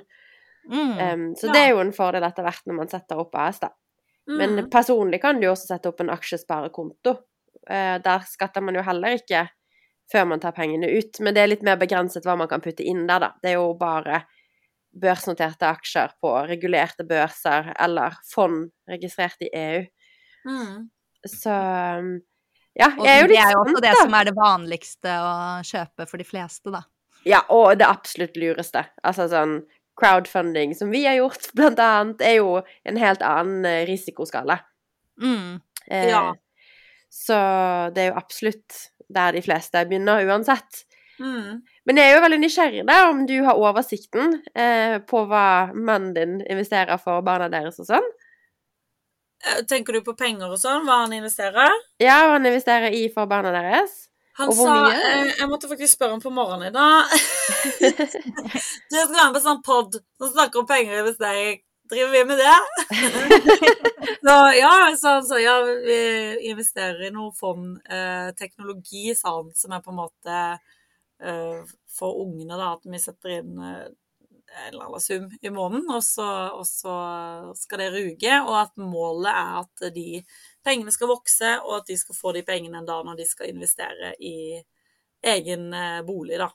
[0.67, 0.99] Mm.
[0.99, 1.53] um, så Ja.
[1.53, 3.69] det er jo en fordel etter hvert når man setter opp AS, da.
[4.27, 4.71] Men Mm.
[4.71, 7.19] personlig kan du jo også sette opp en aksjesparekonto.
[7.71, 9.49] Uh, der skatter man jo heller ikke
[10.11, 12.83] før man tar pengene ut, men det er litt mer begrenset hva man kan putte
[12.85, 13.33] inn der, da.
[13.43, 14.25] Det er jo bare
[15.01, 19.83] børsnoterte aksjer på regulerte børser eller fond registrert i EU.
[20.49, 20.89] Mm.
[21.25, 21.55] Så
[22.75, 25.35] ja, Og er jo det er jo også det som er det vanligste å
[25.67, 26.83] kjøpe for de fleste, da.
[27.25, 28.83] Ja, og det absolutt lureste.
[29.07, 29.61] Altså sånn
[29.99, 34.61] crowdfunding, som vi har gjort, blant annet, er jo en helt annen eh, risikoskala.
[35.23, 35.61] Mm.
[35.91, 36.33] Eh, Ja.
[37.15, 37.37] Så
[37.95, 38.77] det er jo absolutt
[39.15, 40.81] der de fleste begynner, uansett.
[41.23, 41.61] Mm.
[41.85, 46.15] Men jeg er jo veldig nysgjerrig da, om du har oversikten eh, på hva mannen
[46.17, 48.07] din investerer for barna deres og sånn.
[49.45, 51.77] Eh, Tenker du på penger og sånn, hva han investerer?
[52.01, 54.05] Ja, hva han investerer i for barna deres.
[54.41, 57.13] Han sa eh, Jeg måtte faktisk spørre ham på morgenen i dag.
[57.85, 61.61] du skal være med på sånn pod som snakker om penger og investering.
[61.93, 62.57] Driver vi med det?
[64.25, 65.99] så ja, så han sa ja, vi
[66.49, 67.77] investerer i noe fond.
[67.85, 70.39] Eh, teknologi, sa han, som er på en måte
[71.99, 73.85] for ungene, da, at vi setter inn eh,
[74.55, 76.95] en eller annen sum i måneden, og så, og så
[77.59, 80.21] skal det ruge, og at målet er at de
[80.65, 83.51] pengene skal vokse, og at de skal få de pengene en dag når de skal
[83.51, 84.61] investere i
[85.25, 86.51] egen eh, bolig, da.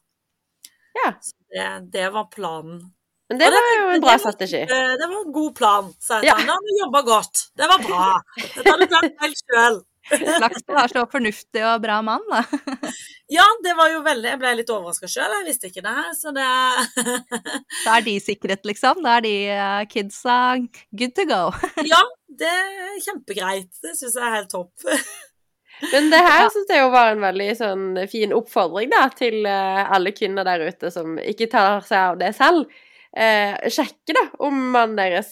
[1.04, 1.12] Ja.
[1.22, 2.80] Så det, det var planen.
[3.30, 4.62] Men det det- var jo en det bra var- strategi.
[4.63, 6.38] Eh, Det var en god plan, sa jeg Ja.
[6.45, 7.43] Da har du jobba godt.
[7.56, 8.06] Det var bra.
[8.56, 9.82] Dette har du klart helt sjøl.
[10.10, 12.43] Flaks du har så fornuftig og bra mann, da.
[13.30, 15.34] Ja, det var jo veldig Jeg ble litt overraska sjøl.
[15.38, 16.48] Jeg visste ikke det her, så det
[17.86, 19.04] Da er de sikret, liksom.
[19.06, 20.38] Da er de eh, kidsa
[20.89, 21.41] good to go.
[21.86, 22.02] Ja,
[22.41, 23.69] det er kjempegreit.
[23.84, 24.89] Det syns jeg er helt topp.
[25.93, 29.84] Men det her syns jeg jo var en veldig sånn fin oppfordring da, til eh,
[29.86, 32.65] alle kvinner der ute som ikke tar seg av det selv.
[33.15, 35.32] Eh, sjekke da om mannen deres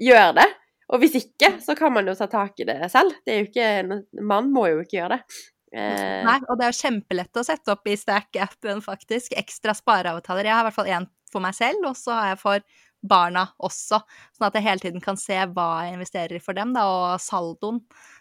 [0.00, 0.48] gjør det.
[0.90, 3.14] Og hvis ikke, så kan man jo ta tak i det selv.
[3.24, 5.40] Det er jo ikke, en mann må jo ikke gjøre det.
[5.70, 9.36] Eh, Nei, og det er jo kjempelett å sette opp i Stack-appen, faktisk.
[9.38, 10.48] Ekstra spareavtaler.
[10.48, 12.64] Jeg har i hvert fall én for meg selv, og så har jeg for
[13.06, 14.00] barna også.
[14.34, 17.22] Sånn at jeg hele tiden kan se hva jeg investerer i for dem, da, og
[17.22, 17.78] saldoen.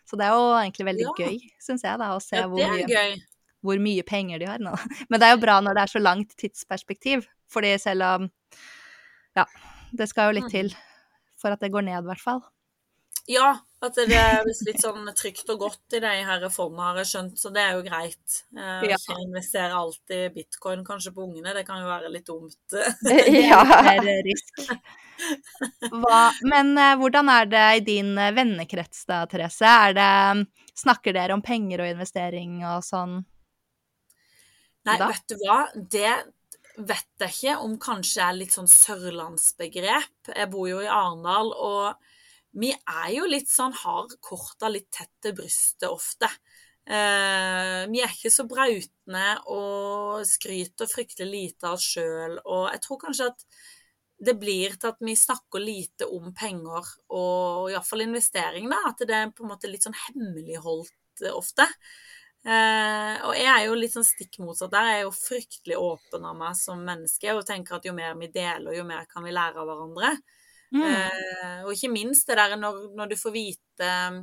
[0.08, 1.15] Så det er jo egentlig veldig Ja.
[1.25, 3.17] gøy, syns jeg, da, å se Ja, hvor, mye,
[3.65, 4.62] hvor mye penger de har.
[4.62, 4.75] Nå.
[5.10, 8.29] Men det er jo bra når det er så langt tidsperspektiv, fordi selv om
[9.36, 9.45] Ja,
[9.91, 10.53] det skal jo litt Mm.
[10.53, 10.71] til
[11.39, 12.41] for at det går ned, i hvert fall.
[13.30, 13.50] Ja,
[13.86, 17.36] at det er litt sånn trygt og godt i de her fondene, har jeg skjønt,
[17.39, 18.39] så det er jo greit.
[18.58, 18.98] Eh, Ja.
[18.98, 22.58] Ikke investere alltid i bitcoin kanskje på ungene, det kan jo være litt dumt.
[23.52, 23.62] ja.
[23.70, 24.63] mer risk.
[25.94, 29.68] Hva, men eh, hvordan er det i din eh, vennekrets da, Therese?
[29.68, 30.10] Er det,
[30.80, 33.20] snakker dere om penger og investering og sånn?
[34.88, 35.12] Nei, Da?
[35.12, 36.13] vet du hva, det
[36.80, 40.32] vet jeg ikke om kanskje er litt sånn sørlandsbegrep.
[40.34, 42.09] Jeg bor jo i Arendal, og
[42.60, 46.30] vi er jo litt sånn, har korta litt tett til brystet ofte.
[46.89, 52.82] Eh, vi er ikke så brautende og skryter fryktelig lite av oss sjøl, og jeg
[52.86, 53.45] tror kanskje at
[54.19, 58.82] det blir til at vi snakker lite om penger, og iallfall investering, da.
[58.89, 61.67] At det er på en måte litt sånn hemmeligholdt eh, ofte.
[62.39, 64.89] Eh, og jeg er jo litt sånn stikk motsatt der.
[64.89, 68.32] Jeg er jo fryktelig åpen av meg som menneske og tenker at jo mer vi
[68.34, 70.13] deler, jo mer kan vi lære av hverandre.
[70.75, 70.84] Mm.
[70.86, 74.19] Eh, og ikke minst det der når, når du får vite eh,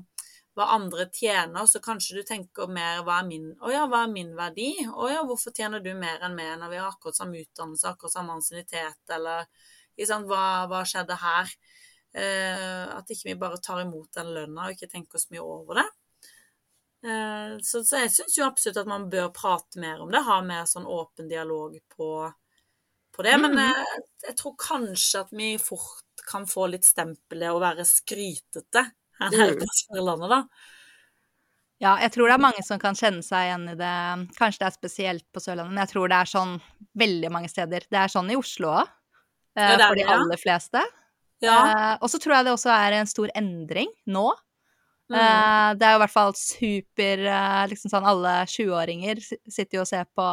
[0.57, 4.13] hva andre tjener, så kanskje du tenker mer hva er min, å ja, hva er
[4.13, 4.71] min verdi?
[4.89, 8.15] Å ja, hvorfor tjener du mer enn meg når vi har akkurat samme utdannelse, akkurat
[8.15, 9.45] samme ansiennitet, eller
[10.07, 11.53] sant, hva, hva skjedde her?
[12.17, 15.83] Eh, at ikke vi bare tar imot den lønna og ikke tenker så mye over
[15.83, 15.87] det.
[17.05, 20.41] Eh, Så, så jeg syns jo absolutt at man bør prate mer om det, ha
[20.45, 22.09] mer sånn åpen dialog på,
[23.13, 23.37] på det.
[23.43, 23.69] Men Mhm.
[23.69, 28.83] eh, jeg tror kanskje at vi fort kan få litt stempelet å være skrytete
[29.21, 29.61] her nede Mm.
[29.63, 30.41] på Sørlandet, da.
[31.81, 33.95] Ja, jeg tror det er mange som kan kjenne seg igjen i det.
[34.39, 36.55] Kanskje det er spesielt på Sørlandet, men jeg tror det er sånn
[36.97, 37.85] veldig mange steder.
[37.91, 38.89] Det er sånn i Oslo òg.
[39.57, 40.83] eh, Ja, er for de aller fleste.
[41.45, 41.57] Ja.
[41.93, 44.33] Eh, og så tror jeg det også er en stor endring nå.
[45.11, 45.17] Mm.
[45.21, 49.81] Eh, det er jo i hvert fall super eh, liksom sånn Alle 20-åringer sitter jo
[49.83, 50.27] og ser på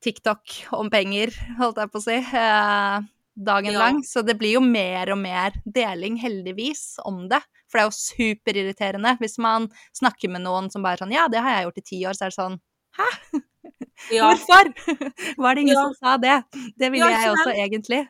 [0.00, 3.00] TikTok om penger, holdt jeg på å si, eh,
[3.36, 3.78] dagen Ja.
[3.78, 4.02] lang.
[4.04, 7.40] Så det blir jo mer og mer deling, heldigvis, om det.
[7.70, 11.38] For det er jo superirriterende hvis man snakker med noen som bare sånn Ja, det
[11.40, 12.12] har jeg gjort i ti år.
[12.18, 12.60] Så er det sånn
[14.10, 14.30] ja.
[14.34, 14.72] Hvorfor?
[15.38, 15.82] Var det ingen Ja.
[15.84, 16.42] som sa det?
[16.78, 18.08] Det ville jeg også egentlig.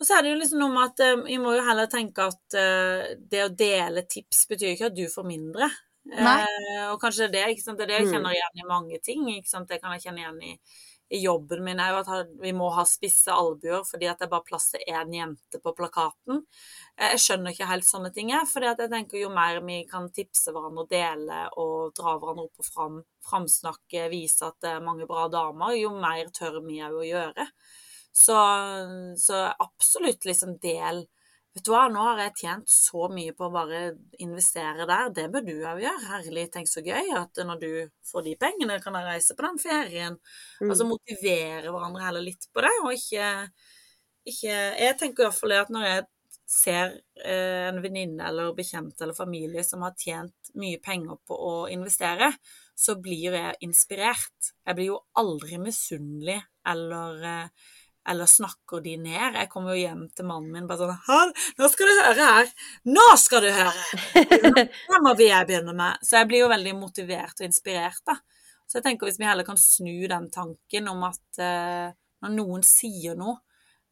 [0.00, 2.24] Og så er det jo liksom noe med at eh, vi må jo heller tenke
[2.26, 5.68] at uh, det å dele tips betyr ikke at du får mindre.
[6.10, 7.78] Eh, og kanskje det, ikke sant?
[7.78, 8.14] det er det jeg Mm.
[8.16, 9.22] kjenner igjen i mange ting.
[9.30, 9.68] Ikke sant?
[9.70, 10.56] Det kan jeg kjenne igjen i,
[11.12, 14.46] i jobben min er jo at vi må ha spisse albuer fordi at det bare
[14.46, 16.42] plass til én jente på plakaten.
[16.96, 20.08] Eh, Jeg skjønner ikke helt sånne ting, fordi at jeg tenker jo mer vi kan
[20.14, 24.84] tipse hverandre og dele og dra hverandre opp og fram, framsnakke, vise at det er
[24.84, 27.48] mange bra damer, jo mer tør vi òg å gjøre.
[28.12, 28.36] Så,
[29.16, 31.06] så absolutt liksom del
[31.52, 33.80] Vet du hva, nå har jeg tjent så mye på å bare
[34.24, 35.10] investere der.
[35.12, 36.06] Det bør du òg gjøre.
[36.08, 37.68] Herlig, tenk så gøy at når du
[38.08, 40.16] får de pengene, kan jeg reise på den ferien.
[40.62, 40.70] Mm.
[40.70, 43.28] Altså motivere hverandre heller litt på det, og ikke,
[44.32, 46.08] ikke Jeg tenker i hvert fall det at når jeg
[46.52, 51.54] ser eh, en venninne eller bekjent eller familie som har tjent mye penger på å
[51.72, 52.32] investere,
[52.76, 54.52] så blir jeg inspirert.
[54.64, 56.40] Jeg blir jo aldri misunnelig
[56.72, 57.70] eller eh,
[58.08, 59.36] eller snakker de ned.
[59.38, 62.50] Jeg kommer jo hjem til mannen min bare sånn «Hør, Nå skal du høre her!
[62.90, 63.84] Nå skal du høre!
[64.90, 66.02] Det må vi jeg begynne med.
[66.02, 68.18] Så jeg blir jo veldig motivert og inspirert, da.
[68.66, 71.88] Så jeg tenker hvis vi heller kan snu den tanken om at eh,
[72.24, 73.36] når noen sier noe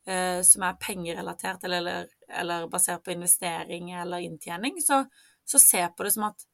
[0.08, 2.06] eh, som er pengerelatert eller, eller,
[2.42, 5.02] eller basert på investering eller inntjening, så,
[5.44, 6.46] så se på det som at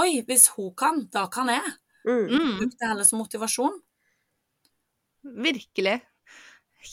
[0.00, 1.72] Oi, hvis hun kan, da kan jeg.
[2.08, 2.30] Mm.
[2.56, 3.74] Bruk det heller som motivasjon.
[5.44, 5.98] Virkelig.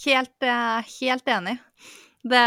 [0.05, 1.57] Helt, eh, helt enig.
[2.23, 2.45] Det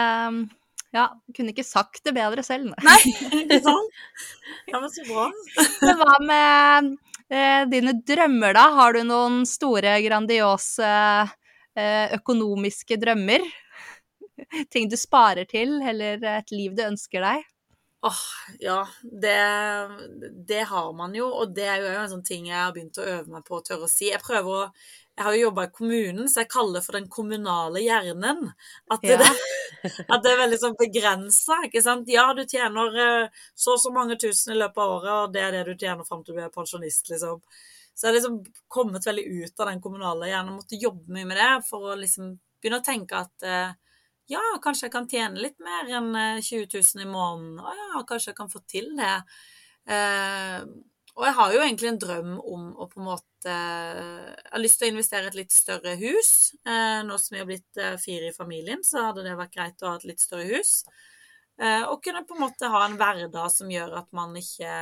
[0.92, 2.74] Ja, kunne ikke sagt det bedre selv.
[2.84, 2.98] Nei,
[3.42, 3.94] ikke sant?
[4.68, 5.30] Ja, men så bra.
[5.80, 6.90] Men hva med
[7.32, 8.66] eh, dine drømmer, da?
[8.76, 13.46] Har du noen store, grandiose eh, økonomiske drømmer?
[14.68, 17.48] Ting du sparer til, eller et liv du ønsker deg?
[18.04, 18.22] Åh,
[18.60, 19.38] ja, det,
[20.48, 23.04] det har man jo, og det er jo en sånn ting jeg har begynt å
[23.06, 24.08] øve meg på å tørre å si.
[24.10, 24.70] Jeg prøver å
[25.12, 28.46] Jeg har jo jobba i kommunen, så jeg kaller det for den kommunale hjernen.
[28.90, 29.32] At det, Ja.
[30.14, 32.08] at det er veldig sånn begrensa, ikke sant.
[32.08, 35.42] Ja, du tjener eh, så og så mange tusen i løpet av året, og det
[35.44, 37.42] er det du tjener fram til du er pensjonist, liksom.
[37.92, 38.38] Så jeg har liksom
[38.72, 42.32] kommet veldig ut av den kommunale hjernen, måtte jobbe mye med det for å liksom
[42.62, 43.74] begynne å tenke at eh,
[44.32, 47.58] ja, kanskje jeg kan tjene litt mer enn eh, 20 000 i måneden.
[47.60, 49.16] Å ja, kanskje jeg kan få til det.
[49.92, 50.62] Eh,
[51.12, 54.78] og jeg har jo egentlig en drøm om å på en måte Jeg har lyst
[54.80, 56.30] til å investere i et litt større hus.
[56.64, 59.82] Eh, nå som vi har blitt eh, fire i familien, så hadde det vært greit
[59.82, 60.76] å ha et litt større hus.
[61.60, 64.72] Eh, og kunne på en måte ha en hverdag som gjør at man ikke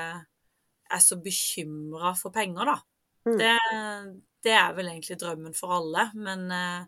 [0.90, 2.76] er så bekymra for penger, da.
[3.26, 3.36] Mm.
[3.38, 3.54] Det,
[4.46, 6.84] det er vel egentlig drømmen for alle, men eh,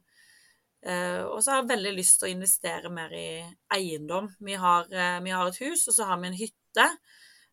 [0.89, 3.43] eh, Og så har jeg veldig lyst til å investere mer i
[3.75, 4.31] eiendom.
[4.41, 6.89] Vi har, uh, vi har et hus, og så har vi en hytte.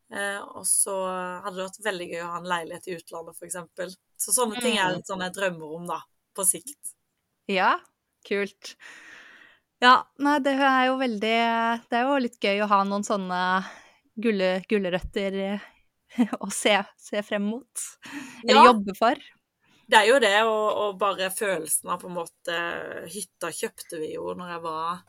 [0.10, 0.95] Eh, og så
[1.43, 3.97] hadde det vært veldig gøy å ha en leilighet i utlandet, f.eks.
[4.18, 5.99] Så sånne ting er litt sånn jeg drømmer om, da,
[6.36, 6.95] på sikt.
[7.49, 7.76] Ja,
[8.28, 8.74] kult.
[9.80, 11.36] Ja, nei, det er jo veldig
[11.88, 13.39] Det er jo litt gøy å ha noen sånne
[14.20, 15.68] gulle, gulrøtter eh,
[16.43, 17.86] å se, se frem mot.
[18.43, 18.66] Eller Ja.
[18.74, 19.22] jobbe for.
[19.89, 22.57] Det er jo det, og, og bare følelsen av på en måte
[23.10, 24.99] Hytta kjøpte vi jo når jeg var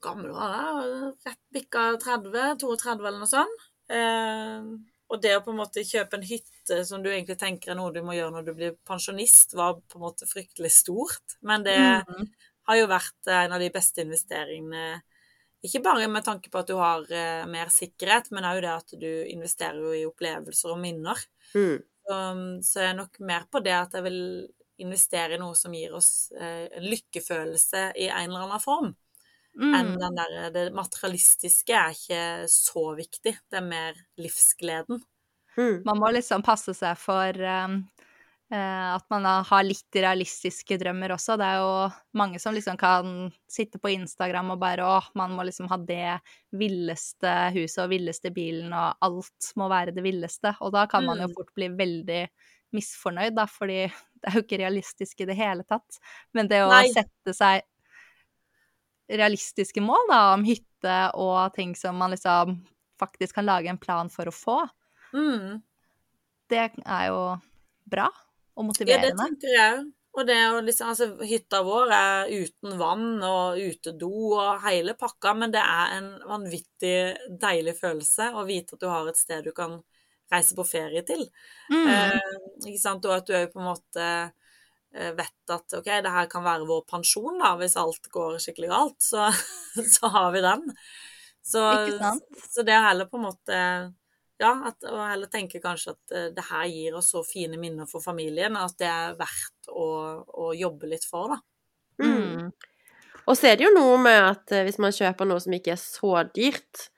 [0.00, 1.10] gammel, var det?
[1.26, 3.66] Rett bikka 30, 32 eller noe sånt.
[3.90, 4.70] Eh,
[5.10, 7.90] og det å på en måte kjøpe en hytte som du egentlig tenker er noe
[7.94, 11.36] du må gjøre når du blir pensjonist, var på en måte fryktelig stort.
[11.42, 12.28] Men det Mm.
[12.68, 15.02] har jo vært en av de beste investeringene.
[15.66, 18.94] Ikke bare med tanke på at du har eh, mer sikkerhet, men òg det at
[19.00, 21.18] du investerer i opplevelser og minner.
[21.54, 21.82] Mm.
[22.10, 24.48] Um, så jeg er nok mer på det at jeg vil
[24.80, 28.94] investere i noe som gir oss eh, lykkefølelse i en eller annen form.
[29.60, 29.98] Enn Mm.
[30.00, 33.34] den der, det materialistiske er ikke så viktig.
[33.50, 35.02] Det er mer livsgleden.
[35.56, 35.82] Mm.
[35.84, 37.74] Man må liksom passe seg for um,
[38.52, 41.36] uh, at man har litt realistiske drømmer også.
[41.36, 45.44] Det er jo mange som liksom kan sitte på Instagram og bare åh, man må
[45.44, 46.20] liksom ha det
[46.56, 50.54] villeste huset og villeste bilen, og alt må være det villeste.
[50.60, 51.34] Og da kan man jo Mm.
[51.36, 52.22] fort bli veldig
[52.72, 53.80] misfornøyd, da, fordi
[54.20, 55.98] det er jo ikke realistisk i det hele tatt.
[56.32, 56.86] Men det å Nei.
[56.94, 57.62] sette seg
[59.18, 62.58] realistiske mål da, om hytte og ting som man liksom
[63.00, 64.58] faktisk kan lage en plan for å få,
[65.12, 65.62] Mm.
[66.48, 67.40] det er jo
[67.90, 68.06] bra
[68.56, 69.08] og motiverende.
[69.08, 69.86] Ja, det tenker jeg.
[70.12, 70.36] Og det
[70.66, 75.96] liksom Altså, hytta vår er uten vann og utedo og hele pakka, men det er
[75.98, 79.82] en vanvittig deilig følelse å vite at du har et sted du kan
[80.30, 81.24] reise på ferie til.
[81.70, 81.86] Mm.
[81.86, 82.18] Eh,
[82.66, 83.04] ikke sant?
[83.06, 84.08] Og at du òg på en måte
[84.90, 88.98] vet at OK, det her kan være vår pensjon, da, hvis alt går skikkelig galt,
[89.04, 89.28] så,
[89.96, 90.66] så har vi den.
[91.46, 91.62] Så,
[92.50, 93.60] så det å heller på en måte
[94.40, 97.88] ja, at, å heller tenke kanskje at eh, det her gir oss så fine minner
[97.88, 99.86] for familien at det er verdt å,
[100.24, 101.40] å jobbe litt for, da.
[102.00, 102.48] Mm.
[103.28, 105.74] Og så er det jo noe med at eh, hvis man kjøper noe som ikke
[105.74, 106.88] er så dyrt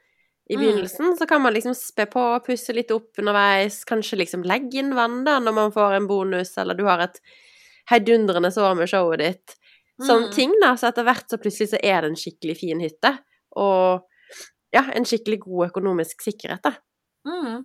[0.51, 0.61] i Mm.
[0.61, 4.95] begynnelsen, så kan man liksom spe på, pusse litt opp underveis, kanskje liksom legge inn
[4.95, 7.20] vann da når man får en bonus, eller du har et
[7.91, 9.57] heidundrende år med showet ditt.
[10.03, 10.35] Sånne Mm.
[10.35, 10.74] ting, da.
[10.76, 13.18] Så etter hvert så plutselig så er det en skikkelig fin hytte.
[13.57, 14.03] Og
[14.72, 16.72] ja, en skikkelig god økonomisk sikkerhet, da.
[17.28, 17.64] Mm.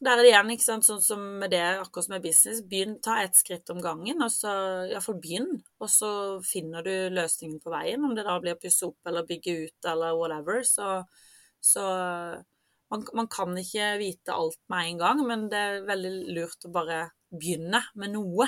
[0.00, 3.00] Der er det igjen, ikke sant, sånn som med det, akkurat som med business, begynn,
[3.02, 4.52] ta ett skritt om gangen, og så
[4.92, 6.10] iallfall begynn, og så
[6.46, 9.88] finner du løsningen på veien, om det da blir å pusse opp eller bygge ut
[9.90, 11.02] eller whatever, så,
[11.58, 11.82] så
[12.94, 16.72] man, man kan ikke vite alt med en gang, men det er veldig lurt å
[16.78, 17.00] bare
[17.34, 18.46] begynne med noe,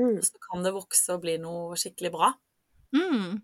[0.00, 0.18] Mm.
[0.22, 2.32] så kan det vokse og bli noe skikkelig bra.
[2.94, 3.42] Mm.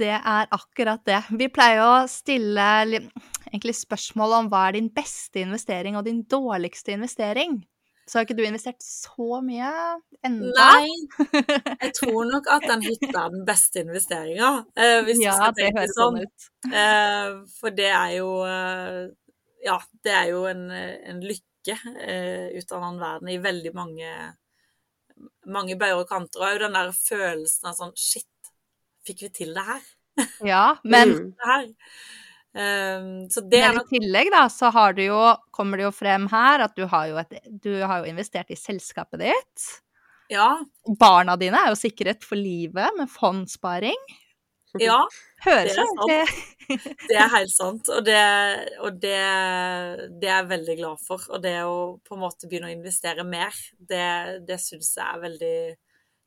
[0.00, 1.20] Det er akkurat det.
[1.36, 2.68] Vi pleier å stille
[3.50, 7.60] egentlig spørsmål om hva er din beste investering og din dårligste investering.
[8.08, 9.70] Så har ikke du investert så mye
[10.26, 10.64] enda.
[10.80, 11.28] Nei,
[11.84, 15.68] jeg tror nok at den hytta er den beste investeringa, eh, hvis ja, du det
[15.76, 16.18] høres sånn.
[16.18, 16.48] sånn ut.
[16.74, 17.28] Eh,
[17.60, 19.04] for det er jo eh,
[19.62, 21.76] Ja, det er jo en, en lykke
[22.56, 24.08] ut av den verden i veldig mange
[25.52, 26.46] mange bøyer og kanter.
[26.54, 28.28] Jo den der følelsen av sånn Shit,
[29.06, 29.84] fikk vi til det her?
[30.46, 31.14] Ja, men.
[31.36, 31.68] Det her?
[32.50, 35.18] Um, så det men i tillegg da, så har du jo,
[35.54, 38.58] kommer det jo frem her at du har jo, et, du har jo investert i
[38.58, 39.68] selskapet ditt.
[40.30, 40.56] Ja.
[40.98, 43.98] Barna dine er jo sikret for livet med fondssparing.
[44.78, 45.00] Ja,
[45.42, 47.06] Høres Det er sant.
[47.08, 47.88] det er helt sant.
[47.90, 48.20] Og, det,
[48.84, 49.20] og det,
[50.20, 51.24] det er jeg veldig glad for.
[51.32, 55.24] Og det å på en måte begynne å investere mer, det, det syns jeg er
[55.24, 55.56] veldig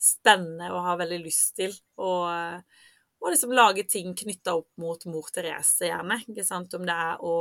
[0.03, 1.75] spennende og har veldig lyst til.
[2.03, 2.27] Og,
[3.23, 6.19] og liksom lage ting knytta opp mot mor Therese, gjerne.
[6.27, 6.75] Ikke sant?
[6.75, 7.37] Om det er å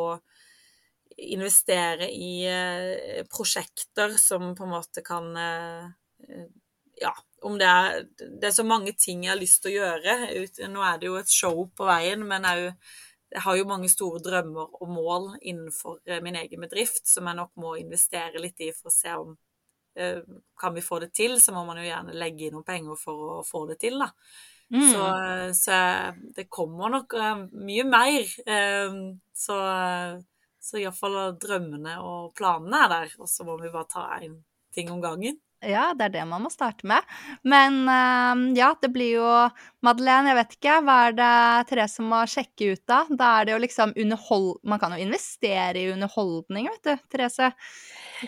[1.32, 6.46] investere i eh, prosjekter som på en måte kan eh,
[7.02, 7.12] Ja,
[7.42, 10.16] om det er Det er så mange ting jeg har lyst til å gjøre.
[10.72, 12.72] Nå er det jo et show på veien, men jeg,
[13.34, 17.38] jeg har jo mange store drømmer og mål innenfor eh, min egen bedrift som jeg
[17.40, 19.36] nok må investere litt i for å se om
[19.96, 20.22] eh,
[20.60, 23.38] Kan vi få det til, så må man jo gjerne legge inn noen penger for
[23.40, 24.10] å få det til, da.
[24.72, 24.84] Mm.
[24.88, 25.06] Så,
[25.58, 25.78] så
[26.36, 28.36] det kommer nok eh, mye mer.
[28.46, 29.00] eh,
[29.42, 29.56] Så,
[30.62, 34.38] så iallfall drømmene og planene er der, og så må vi bare ta én
[34.74, 35.41] ting om gangen.
[35.62, 37.06] Ja, det er det man må starte med.
[37.46, 39.28] Men eh, ja, det blir jo
[39.86, 40.78] Madeleine, jeg vet ikke.
[40.86, 41.32] Hva er det
[41.70, 43.02] Therese må sjekke ut da?
[43.10, 44.48] Da er det jo liksom underhold...
[44.66, 47.52] Man kan jo investere i underholdning, vet du, Therese.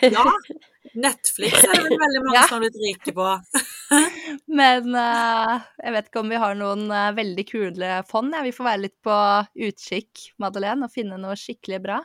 [0.03, 0.25] Ja,
[0.95, 2.47] Netflix er det vel veldig mange Ja.
[2.47, 3.27] som har blitt rike på.
[4.59, 8.35] Men uh, jeg vet ikke om vi har noen uh, veldig kule fond.
[8.35, 8.43] Ja.
[8.45, 9.15] Vi får være litt på
[9.67, 12.01] utkikk, Madeleine, og finne noe skikkelig bra.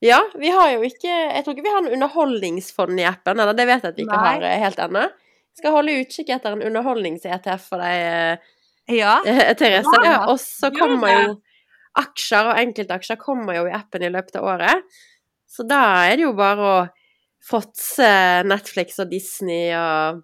[0.00, 3.56] Ja, vi har jo ikke Jeg tror ikke vi har en underholdningsfond i appen, eller
[3.56, 4.30] det vet jeg at vi ikke Nei.
[4.32, 5.02] har eh, helt ennå.
[5.58, 8.40] Skal holde utkikk etter en underholdnings-ETF for deg,
[8.96, 9.18] Ja.
[9.28, 9.92] eh, Therese.
[10.06, 11.36] Ja, Og så kommer jo
[12.00, 14.98] aksjer og enkeltaksjer kommer jo i appen i løpet av året.
[15.50, 16.80] Så da er det jo bare å
[17.50, 18.08] fråtse
[18.46, 20.20] Netflix og Disney og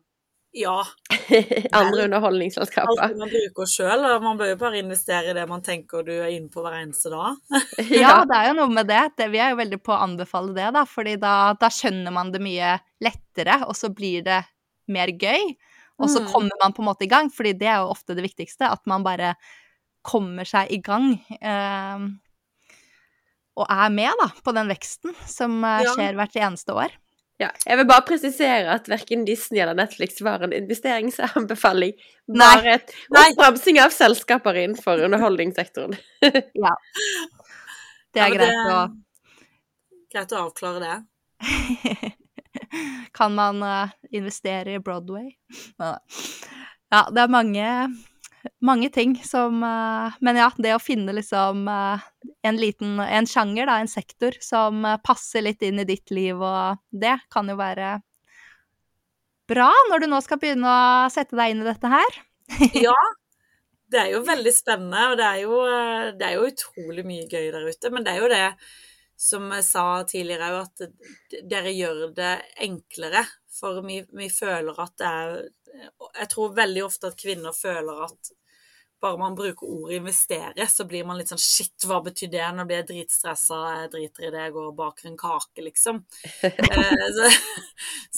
[0.56, 0.78] Ja,
[1.76, 3.10] andre alt underholdningsselskaper.
[3.12, 4.06] det man bruker sjøl.
[4.24, 7.12] Man bør jo bare investere i det man tenker du er inne på hver eneste
[7.12, 7.36] dag.
[7.92, 9.02] ja, det er jo noe med det.
[9.20, 9.28] det.
[9.34, 10.84] Vi er jo veldig på å anbefale det, da.
[10.88, 14.40] fordi da, da skjønner man det mye lettere, og så blir det
[14.88, 15.52] mer gøy.
[16.00, 16.32] Og så Mm.
[16.32, 18.68] kommer man på en måte i gang, fordi det er jo ofte det viktigste.
[18.68, 19.34] At man bare
[20.04, 21.14] kommer seg i gang.
[21.40, 22.06] Eh,
[23.56, 25.92] og er med da, på den veksten som eh, Ja.
[25.96, 26.92] skjer hvert eneste år.
[27.36, 31.92] Ja, jeg vil bare presisere at verken Disney eller Netflix var en investeringsanbefaling.
[32.32, 35.98] Bare et oppramsing av selskaper innenfor underholdningssektoren.
[38.16, 38.78] Det er Ja, greit å
[40.14, 40.94] Greit å avklare det.
[43.18, 45.34] Kan man uh, investere i Broadway?
[45.76, 47.66] Ja, det er mange,
[48.64, 52.06] mange ting som eh, Men ja, det å finne liksom eh,
[52.46, 56.40] en liten En sjanger, da, en sektor, som eh, passer litt inn i ditt liv,
[56.40, 57.96] og det kan jo være
[59.46, 62.18] bra når du nå skal begynne å sette deg inn i dette her.
[62.86, 62.98] Ja,
[63.90, 65.60] det er jo veldig spennende, og det er jo,
[66.18, 67.92] det er jo utrolig mye gøy der ute.
[67.94, 68.46] Men det er jo det
[69.16, 72.32] som jeg sa tidligere òg, at dere gjør det
[72.66, 73.22] enklere.
[73.56, 75.36] For vi, vi føler at det er
[75.76, 78.32] Jeg tror veldig ofte at kvinner føler at
[79.00, 82.44] bare man bruker ordet investere, så blir man litt sånn shit, hva betyr det?
[82.56, 86.02] Nå blir jeg dritstressa, jeg driter i det, jeg går og baker en kake, liksom.
[86.66, 87.28] Eh, så,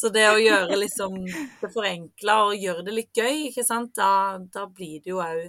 [0.01, 4.39] så det å gjøre liksom det forenkla og gjøre det litt gøy, ikke sant, da,
[4.55, 5.43] da blir det jo òg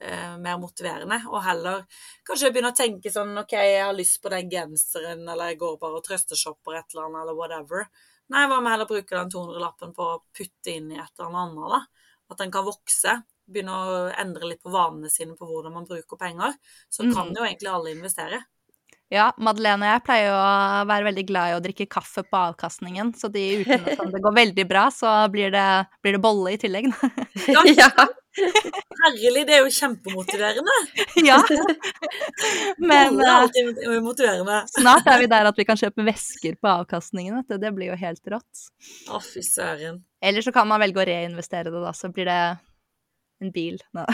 [0.00, 1.20] eh, mer motiverende.
[1.30, 1.84] Og heller
[2.26, 5.78] kanskje begynne å tenke sånn OK, jeg har lyst på den genseren, eller jeg går
[5.82, 7.88] bare og trøsteshopper et eller annet, eller whatever.
[8.32, 11.70] Nei, hva med heller bruke den 200-lappen på å putte inn i et eller annet,
[11.76, 11.80] da?
[12.30, 13.20] At den kan vokse.
[13.46, 16.56] Begynne å endre litt på vanene sine på hvordan man bruker penger.
[16.90, 17.36] Så kan Mhm.
[17.36, 18.42] jo egentlig alle investere.
[19.08, 22.36] Ja, Madeleine og jeg pleier jo å være veldig glad i å drikke kaffe på
[22.50, 26.56] avkastningen, så de ukene som det går veldig bra, så blir det, blir det bolle
[26.56, 26.90] i tillegg.
[27.46, 27.62] Ja.
[29.02, 30.76] herlig, det er jo kjempemotiverende.
[31.26, 31.38] ja.
[32.90, 34.62] Men er eh, motiverende.
[34.76, 37.60] snart er vi der at vi kan kjøpe vesker på avkastningen, Det.
[37.62, 38.66] Det blir jo helt rått.
[39.10, 40.02] Å, fy søren.
[40.22, 42.40] Eller så kan man velge å reinvestere det, da, så blir det
[43.44, 43.80] en bil.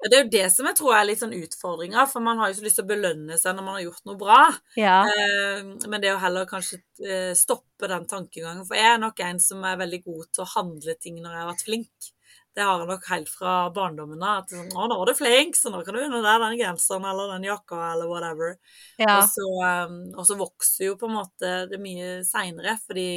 [0.00, 2.48] Ja, Det er jo det som jeg tror er litt sånn utfordringa, for man har
[2.48, 4.38] jo så lyst til å belønne seg når man har gjort noe bra.
[4.80, 4.94] Ja.
[5.12, 5.58] Eh,
[5.92, 8.64] Men det å heller kanskje eh, stoppe den tankegangen.
[8.68, 11.42] For jeg er nok en som er veldig god til å handle ting når jeg
[11.42, 12.08] har vært flink.
[12.56, 14.42] Det har jeg nok helt fra barndommen av.
[14.42, 17.06] At sånn, å, nå er du flink, så nå kan du unne deg den genseren
[17.06, 18.56] eller den jakka eller whatever.
[18.98, 19.20] ja.
[19.20, 23.10] Og, så, eh, og så vokser jo på en måte det mye seinere, fordi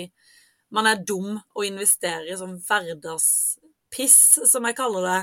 [0.74, 5.20] man er dum og investerer i sånn hverdagspiss, som jeg kaller det.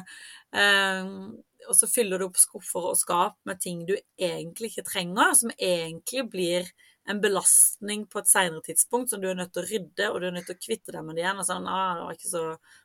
[0.59, 1.15] Eh,
[1.69, 5.53] og så fyller du opp skuffer og skap med ting du egentlig ikke trenger, som
[5.55, 6.71] egentlig blir
[7.09, 10.27] en belastning på et senere tidspunkt, som du er nødt til å rydde, og du
[10.29, 11.41] er nødt til å kvitte deg med det igjen.
[11.43, 12.43] Og sånn, ah, det var ikke så,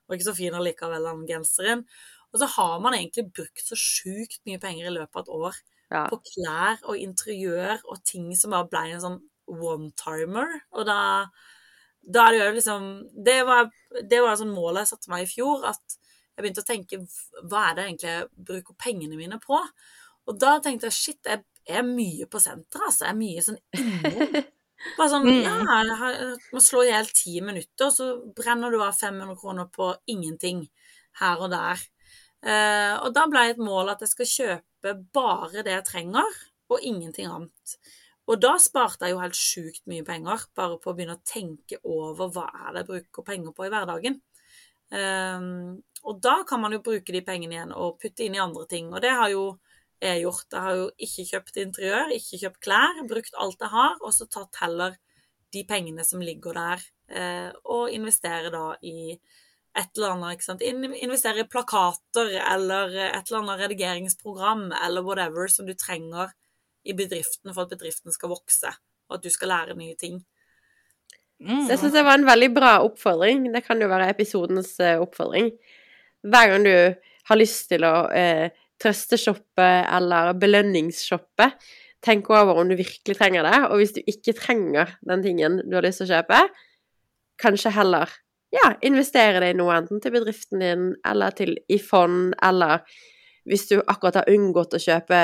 [0.08, 1.86] var ikke så fin allikevel, den genseren.
[2.34, 5.62] Og så har man egentlig brukt så sjukt mye penger i løpet av et år
[5.92, 6.08] Ja.
[6.10, 10.56] på klær og interiør og ting som bare ble en sånn one-timer.
[10.74, 11.28] Og da,
[12.02, 12.88] da er det jo liksom
[13.26, 13.70] Det var,
[14.10, 15.98] det var sånn målet jeg satte meg i fjor, at
[16.36, 17.00] jeg begynte å tenke
[17.48, 19.60] hva er det egentlig jeg bruker pengene mine på?
[20.28, 21.44] Og da tenkte jeg shit, jeg
[21.74, 23.06] er mye på senteret, altså.
[23.06, 24.36] Jeg er mye sånn innom.
[25.00, 25.42] Bare sånn, Mm.
[25.42, 29.88] ja, jeg må slå i hjel ti minutter, så brenner du av 500 kroner på
[30.12, 30.66] ingenting
[31.22, 31.82] her og der.
[32.46, 36.36] Uh, og da ble et mål at jeg skal kjøpe bare det jeg trenger,
[36.70, 37.78] og ingenting annet.
[38.28, 41.80] Og da sparte jeg jo helt sjukt mye penger, bare på å begynne å tenke
[41.84, 44.20] over hva er det jeg bruker penger på i hverdagen.
[44.92, 48.66] Um, og da kan man jo bruke de pengene igjen og putte inn i andre
[48.70, 48.92] ting.
[48.94, 49.46] Og det har jo
[50.08, 50.46] jeg gjort.
[50.52, 54.28] Jeg har jo ikke kjøpt interiør, ikke kjøpt klær, brukt alt jeg har, og så
[54.32, 54.96] tatt heller
[55.56, 59.14] de pengene som ligger der, eh, og investere da i
[59.76, 60.62] et eller annet, ikke sant.
[60.64, 66.32] In- Investere i plakater eller et eller annet redigeringsprogram eller whatever som du trenger
[66.86, 68.72] i bedriften for at bedriften skal vokse,
[69.10, 70.22] og at du skal lære nye ting.
[71.40, 71.66] Mm.
[71.68, 73.50] Det syns jeg var en veldig bra oppfordring.
[73.54, 75.52] Det kan jo være episodens eh, oppfordring.
[76.24, 76.76] Hver gang du
[77.28, 81.50] har lyst til å eh, trøsteshoppe eller belønningsshoppe,
[82.06, 83.58] tenk over om du virkelig trenger det.
[83.70, 86.44] Og hvis du ikke trenger den tingen du har lyst til å kjøpe,
[87.42, 88.12] kanskje heller
[88.56, 92.86] ja, investere det i noe, enten til bedriften din eller til i fond, eller
[93.50, 95.20] hvis du akkurat har unngått å kjøpe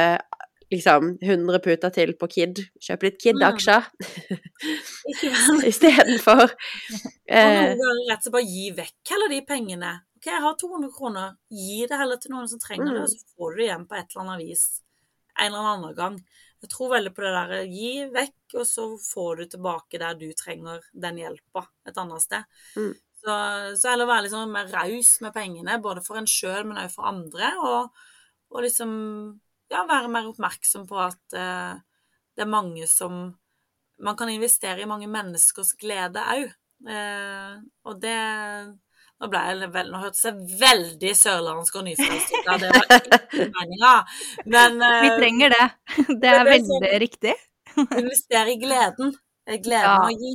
[0.71, 5.65] liksom 100 puter til på Kid, kjøp litt Kid-aksjer vel?
[5.71, 6.47] istedenfor.
[6.47, 9.91] Og Eh, noen ganger rett og slett bare gi vekk heller de pengene.
[10.21, 13.03] Ok, jeg har 200 kroner, gi det heller til noen som trenger det, Mm.
[13.03, 14.65] og så får du det igjen på et eller annet vis
[15.39, 16.17] en eller annen gang.
[16.61, 20.27] Jeg tror veldig på det der, gi vekk, og så får du tilbake der du
[20.37, 22.43] trenger den hjelpa et annet sted.
[22.77, 22.93] Mm.
[23.21, 23.33] Så,
[23.81, 26.99] så heller være litt sånn mer raus med pengene, både for en sjøl, men også
[26.99, 27.89] for andre, og,
[28.51, 28.93] og liksom
[29.71, 31.81] ja, være mer oppmerksom på at eh,
[32.35, 33.37] det er mange som
[34.01, 36.47] Man kan investere i mange menneskers glede òg.
[36.89, 38.17] Eh, og det
[39.21, 42.47] Nå ble jeg vel, nå hørtes jeg veldig sørlandsk og nyfrelst ut.
[42.63, 43.91] Det var ikke meninga.
[44.49, 45.65] Men Vi eh, trenger det.
[46.21, 47.35] Det er det er sånn- veldig riktig.
[48.01, 49.13] investere i gleden.
[49.45, 49.99] Gleden Ja.
[50.07, 50.33] å gi.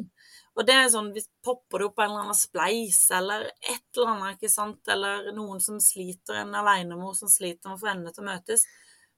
[0.57, 4.13] Og det er sånn, hvis popper det opp en eller annen spleis, eller et eller
[4.15, 8.15] annet, ikke sant, eller noen som sliter, en alenemor som sliter med å få endene
[8.17, 8.65] til å møtes,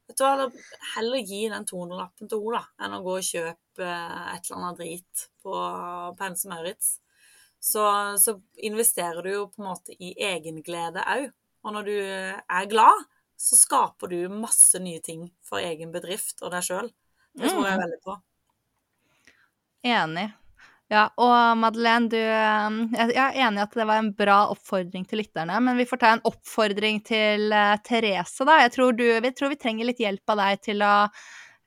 [0.08, 0.48] vet du hva,
[0.96, 4.58] heller gi den 200-lappen til henne, da, enn å gå og kjøpe eh, et eller
[4.64, 5.54] annet drit på,
[6.18, 6.90] på Hense Maurits.
[7.60, 7.82] Så,
[8.22, 11.30] så investerer du jo på en måte i egenglede òg.
[11.66, 13.06] Og når du er glad,
[13.38, 16.90] så skaper du masse nye ting for egen bedrift og deg sjøl.
[17.38, 17.82] Det tror jeg Mm.
[17.84, 18.14] veldig på.
[19.86, 20.28] Enig.
[20.88, 24.38] Ja, og Madeleine, du eh, Jeg jeg er enig i at det var en bra
[24.54, 28.62] oppfordring til lytterne, men vi får ta en oppfordring til eh, Therese, da.
[28.64, 30.94] Jeg tror, du, vi tror vi trenger litt hjelp av deg til å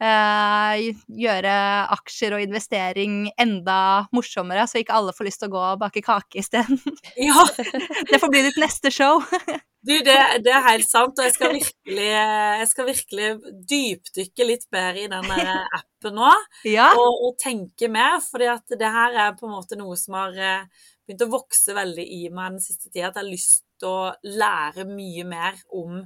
[0.02, 1.56] gjøre
[1.94, 6.04] aksjer og investering enda morsommere, så ikke alle får lyst til å gå og bake
[6.06, 6.80] kake isteden.
[7.28, 7.44] Ja,
[8.10, 9.22] Det får bli ditt neste show.
[9.88, 13.30] du, det, det er helt sant, og jeg skal virkelig, jeg skal virkelig
[13.70, 16.32] dypdykke litt bedre i den appen nå.
[16.66, 16.92] Ja.
[16.98, 20.88] og, og tenke mer, for det her er på en måte noe som har eh,
[21.06, 23.12] begynt å vokse veldig i meg den siste tida.
[23.12, 26.02] At jeg har lyst til å lære mye mer om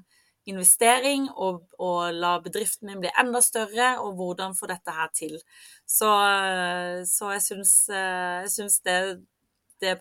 [0.50, 5.38] investering og, og la bedriften min bli enda større, og hvordan få dette her til.
[5.90, 6.10] Så,
[7.10, 8.46] så jeg syns, eh,
[8.86, 8.98] det,
[9.82, 9.96] det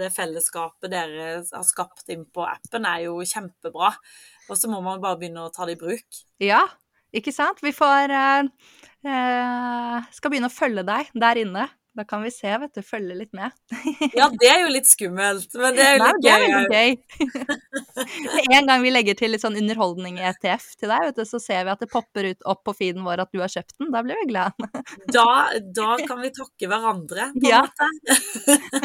[0.00, 3.92] det fellesskapet dere har skapt inn på appen, er jo kjempebra.
[4.50, 6.22] Og så må man bare begynne å ta det i bruk.
[6.42, 6.64] Ja,
[7.14, 7.62] ikke sant?
[7.62, 8.48] Vi får eh,
[9.06, 11.68] eh, Skal begynne å følge deg der inne.
[11.98, 13.50] Da kan vi se, vet du, følge litt med.
[14.14, 16.52] Ja, det er jo litt skummelt, men det er jo Nei, litt det er gøy.
[16.70, 18.54] gøy.
[18.54, 21.40] En gang vi legger til litt sånn underholdning i ETF til deg, vet du, så
[21.42, 23.90] ser vi at det popper ut opp på feeden vår at du har kjøpt den.
[23.94, 24.54] Da blir vi glad.
[25.10, 25.26] Da,
[25.80, 27.64] da kan vi takke hverandre, på en Ja.
[27.66, 27.90] måte.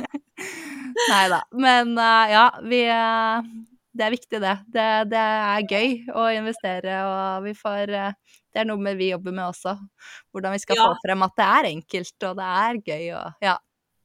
[1.11, 1.41] Nei da.
[1.61, 3.53] Men eh, ja, vi eh,
[3.95, 4.55] Det er viktig, det.
[4.75, 4.87] det.
[5.13, 8.17] Det er gøy å investere, og vi får eh,
[8.55, 9.73] Det er noe vi jobber med også.
[10.31, 10.85] Hvordan vi skal Ja.
[10.87, 13.57] få frem at det er enkelt, og det er gøy, og ja.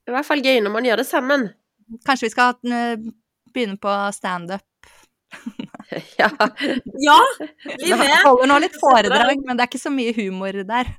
[0.08, 1.44] I hvert fall gøy når man gjør det sammen.
[2.06, 2.96] Kanskje vi skal eh,
[3.54, 4.66] begynne på standup.
[6.20, 6.28] Ja.
[7.02, 7.16] Ja,
[7.64, 8.12] bli med!
[8.22, 10.90] Holder nå litt foredrag, men det er ikke så mye humor der.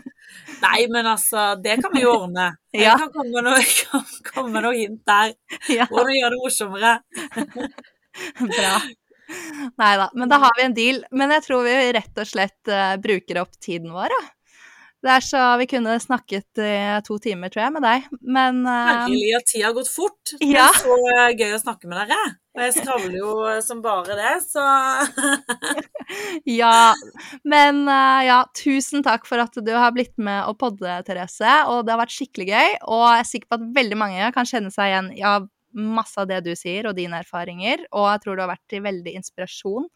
[0.64, 2.46] Nei, men altså, det kan vi jo ordne.
[2.72, 2.94] Jeg Ja.
[3.00, 5.34] kan komme noe, kan komme noe hint der.
[5.76, 6.92] Ja, Hvordan gjøre det morsommere.
[8.40, 8.72] bra.
[9.80, 11.00] Nei da, men da har vi en deal.
[11.12, 14.26] Men jeg tror vi rett og slett uh, bruker opp tiden vår, ja.
[15.00, 16.72] Det er så Vi kunne snakket i
[17.06, 20.34] to timer, tror jeg, med deg, men uh, Herlig at tida har gått fort.
[20.34, 20.66] Det Ja.
[20.68, 22.18] er så eh, gøy å snakke med dere.
[22.50, 24.60] Og jeg skravler jo eh, som bare det, så
[26.60, 26.92] Ja.
[27.48, 31.54] Men eh, ja, tusen takk for at du har blitt med å podde, Therese.
[31.70, 32.76] Og det har vært skikkelig gøy.
[32.90, 35.38] Og jeg er sikker på at veldig mange kan kjenne seg igjen i ja,
[35.76, 37.86] masse av det du sier, og dine erfaringer.
[37.90, 39.88] Og jeg tror du har vært til veldig inspirasjon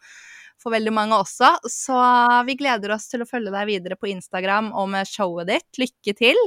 [0.61, 1.55] for veldig mange også.
[1.69, 1.97] Så
[2.47, 5.67] vi gleder oss til å følge deg videre på Instagram og med showet ditt.
[5.81, 6.39] Lykke til.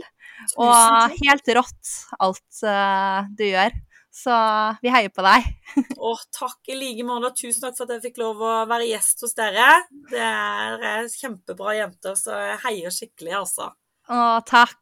[0.60, 3.76] Og helt rått alt eh, du gjør.
[4.18, 4.34] Så
[4.82, 5.44] vi heier på deg.
[6.08, 7.30] Å, takk i like måte.
[7.38, 9.68] Tusen takk for at jeg fikk lov å være gjest hos dere.
[10.10, 13.70] Dere er kjempebra jenter, så jeg heier skikkelig, altså.
[14.08, 14.80] Å, takk.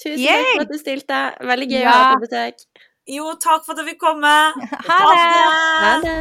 [0.00, 0.40] Tusen Yay!
[0.40, 1.20] takk for at du stilte.
[1.52, 2.88] Veldig gøy å ha deg på besøk.
[3.04, 4.32] Jo, takk for at jeg fikk komme.
[4.88, 5.24] Ha det!
[5.84, 6.14] Ha det.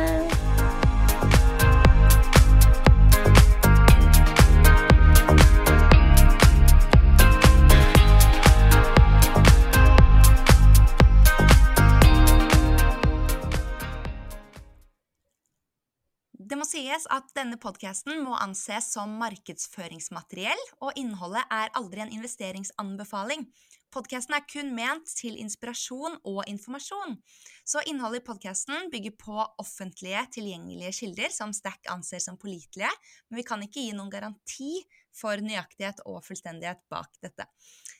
[16.35, 22.11] Det må sies at denne podkasten må anses som markedsføringsmateriell, og innholdet er aldri en
[22.11, 23.47] investeringsanbefaling.
[23.93, 27.13] Podkasten er kun ment til inspirasjon og informasjon.
[27.61, 32.89] Så innholdet i podkasten bygger på offentlige, tilgjengelige kilder som Stack anser som pålitelige,
[33.29, 34.71] men vi kan ikke gi noen garanti
[35.13, 37.45] for nøyaktighet og fullstendighet bak dette.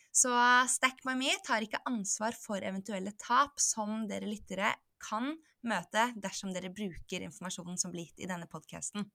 [0.09, 0.33] Så
[0.73, 4.73] Stack by me tar ikke ansvar for eventuelle tap som dere lyttere
[5.03, 9.05] kan møte dersom dere bruker informasjonen som blir gitt i denne podkasten.